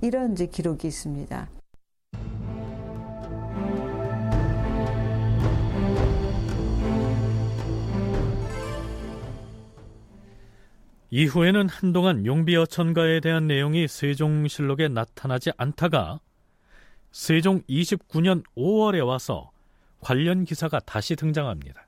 이런 0.00 0.32
이제 0.32 0.46
기록이 0.46 0.86
있습니다. 0.86 1.55
이후에는 11.16 11.70
한동안 11.70 12.26
용비 12.26 12.54
어천가에 12.56 13.20
대한 13.20 13.46
내용이 13.46 13.88
세종실록에 13.88 14.88
나타나지 14.88 15.50
않다가 15.56 16.20
세종 17.10 17.62
29년 17.62 18.44
5월에 18.54 19.02
와서 19.06 19.50
관련 20.00 20.44
기사가 20.44 20.78
다시 20.80 21.16
등장합니다. 21.16 21.86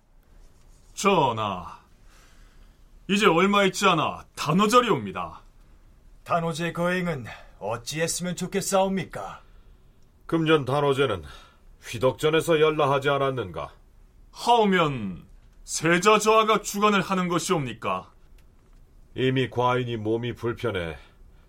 전하, 0.95 1.79
이제 3.11 3.27
얼마 3.27 3.65
있지 3.65 3.87
않아 3.87 4.25
단오절이 4.35 4.89
옵니다. 4.89 5.43
단오제 6.25 6.73
거행은 6.73 7.27
어찌했으면 7.59 8.35
좋겠사옵니까? 8.35 9.43
금년 10.25 10.65
단오제는 10.65 11.23
휘덕전에서 11.83 12.61
연락하지 12.61 13.11
않았는가? 13.11 13.75
하오면 14.33 15.27
세자 15.65 16.19
저하가 16.19 16.63
주관을 16.63 17.03
하는 17.03 17.29
것이옵니까? 17.29 18.11
이미 19.21 19.51
과인이 19.51 19.97
몸이 19.97 20.35
불편해 20.35 20.97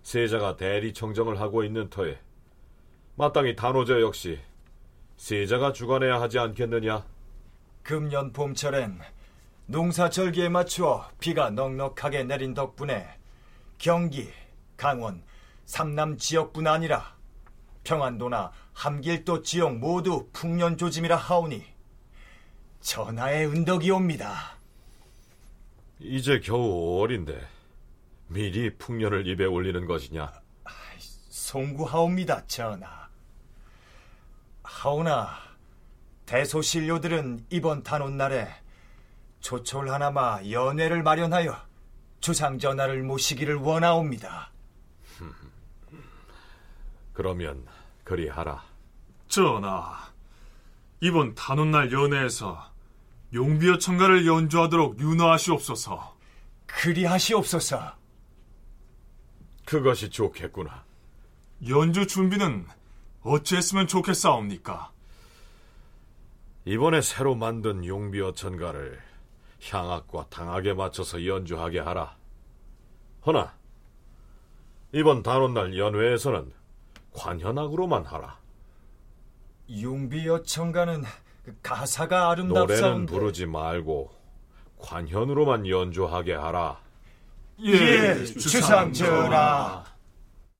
세자가 0.02 0.56
대리 0.56 0.92
청정을 0.92 1.38
하고 1.38 1.62
있는 1.62 1.88
터에 1.88 2.18
마땅히 3.14 3.54
단오제 3.54 4.00
역시 4.00 4.40
세자가 5.16 5.72
주관해야 5.72 6.20
하지 6.20 6.40
않겠느냐? 6.40 7.06
금년 7.84 8.32
봄철엔 8.32 8.98
농사절기에 9.66 10.48
맞추어 10.48 11.08
비가 11.20 11.50
넉넉하게 11.50 12.24
내린 12.24 12.54
덕분에 12.54 13.06
경기, 13.78 14.28
강원, 14.76 15.22
삼남 15.64 16.16
지역뿐 16.18 16.66
아니라 16.66 17.14
평안도나 17.84 18.50
함길도 18.72 19.42
지역 19.42 19.76
모두 19.76 20.28
풍년 20.32 20.76
조짐이라 20.76 21.14
하오니 21.14 21.62
전하의 22.80 23.46
은덕이옵니다. 23.46 24.58
이제 26.00 26.40
겨우 26.40 27.00
어린데 27.00 27.59
미리 28.32 28.70
풍년을 28.78 29.26
입에 29.26 29.44
올리는 29.44 29.84
것이냐? 29.86 30.30
송구하옵니다, 31.30 32.46
전하. 32.46 33.08
하오나 34.62 35.36
대소신료들은 36.26 37.46
이번 37.50 37.82
단오날에 37.82 38.48
조촐 39.40 39.90
하나마 39.90 40.40
연회를 40.48 41.02
마련하여 41.02 41.56
주상 42.20 42.60
전하를 42.60 43.02
모시기를 43.02 43.56
원하옵니다. 43.56 44.52
그러면 47.12 47.66
그리하라. 48.04 48.62
전하, 49.26 50.08
이번 51.00 51.34
단오날 51.34 51.90
연회에서 51.90 52.70
용비어 53.34 53.78
청가를 53.78 54.24
연주하도록 54.24 55.00
윤호하시옵소서. 55.00 56.16
그리하시옵소서. 56.66 57.99
그것이 59.70 60.10
좋겠구나. 60.10 60.82
연주 61.68 62.08
준비는 62.08 62.66
어찌했으면 63.22 63.86
좋겠사옵니까? 63.86 64.90
이번에 66.64 67.00
새로 67.00 67.36
만든 67.36 67.84
용비어 67.86 68.32
천가를 68.32 69.00
향악과 69.62 70.26
당악에 70.28 70.74
맞춰서 70.74 71.24
연주하게 71.24 71.78
하라. 71.78 72.16
허나 73.24 73.54
이번 74.90 75.22
단오날 75.22 75.78
연회에서는 75.78 76.52
관현악으로만 77.12 78.06
하라. 78.06 78.40
용비어 79.80 80.42
청가는 80.42 81.04
가사가 81.62 82.30
아름답사온데 82.30 82.74
노래는 82.74 83.06
부르지 83.06 83.46
말고 83.46 84.10
관현으로만 84.80 85.68
연주하게 85.68 86.34
하라. 86.34 86.89
예, 87.64 88.24
주상 88.24 88.92
전하. 88.92 89.84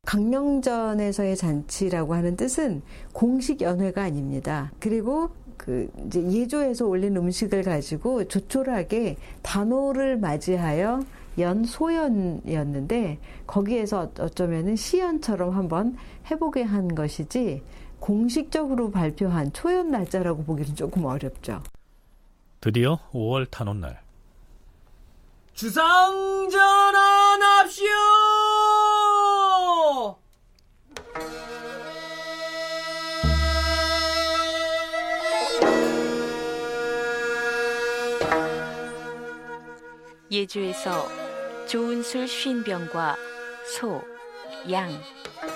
강령전에서의 0.06 1.36
잔치라고 1.36 2.14
하는 2.14 2.36
뜻은 2.36 2.82
공식 3.12 3.60
연회가 3.60 4.02
아닙니다. 4.02 4.72
그리고 4.80 5.30
그 5.56 5.90
이제 6.06 6.22
예조에서 6.22 6.86
올린 6.86 7.16
음식을 7.16 7.62
가지고 7.62 8.26
조촐하게 8.26 9.16
단오를 9.42 10.16
맞이하여 10.16 11.00
연소연이었는데 11.38 13.18
거기에서 13.46 14.10
어쩌면은 14.18 14.76
시연처럼 14.76 15.54
한번 15.54 15.96
해보게 16.30 16.62
한 16.62 16.94
것이지 16.94 17.62
공식적으로 17.98 18.90
발표한 18.90 19.52
초연 19.52 19.90
날짜라고 19.90 20.44
보기는 20.44 20.74
조금 20.74 21.04
어렵죠. 21.04 21.62
드디어 22.60 22.98
5월 23.12 23.46
탄원날 23.50 24.00
주상전환합시오! 25.60 25.76
예주에서 40.30 41.06
좋은 41.68 42.02
술 42.02 42.26
쉰병과 42.26 43.16
소, 43.66 44.02
양, 44.70 44.90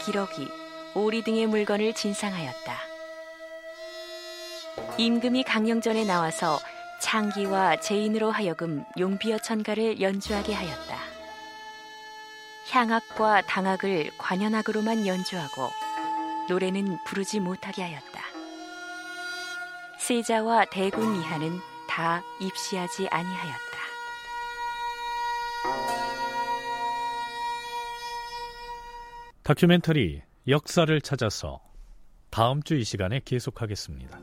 기러기, 0.04 0.46
오리 0.94 1.24
등의 1.24 1.46
물건을 1.46 1.94
진상하였다. 1.94 2.78
임금이 4.98 5.44
강령전에 5.44 6.04
나와서 6.04 6.58
창기와 7.00 7.76
제인으로 7.76 8.30
하여금 8.30 8.84
용비어 8.98 9.38
천가를 9.38 10.00
연주하게 10.00 10.54
하였다. 10.54 10.98
향악과 12.70 13.42
당악을 13.42 14.10
관현악으로만 14.18 15.06
연주하고 15.06 15.70
노래는 16.48 16.98
부르지 17.04 17.40
못하게 17.40 17.82
하였다. 17.82 18.20
세자와 19.98 20.66
대군 20.66 21.16
이하는 21.20 21.58
다 21.88 22.22
입시하지 22.40 23.08
아니하였다. 23.08 23.64
다큐멘터리 29.42 30.22
역사를 30.48 31.00
찾아서 31.00 31.60
다음 32.30 32.62
주 32.62 32.76
이 32.76 32.84
시간에 32.84 33.20
계속하겠습니다. 33.24 34.18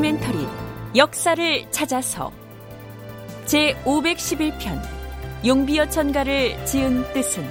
다큐멘터리 0.00 0.48
역사를 0.96 1.70
찾아서 1.70 2.32
제 3.44 3.74
511편 3.84 4.80
용비어 5.46 5.90
천가를 5.90 6.64
지은 6.64 7.12
뜻은 7.12 7.46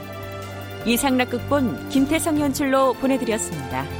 이상락 0.85 1.29
극본 1.29 1.89
김태성 1.89 2.41
연출로 2.41 2.93
보내드렸습니다. 2.93 3.98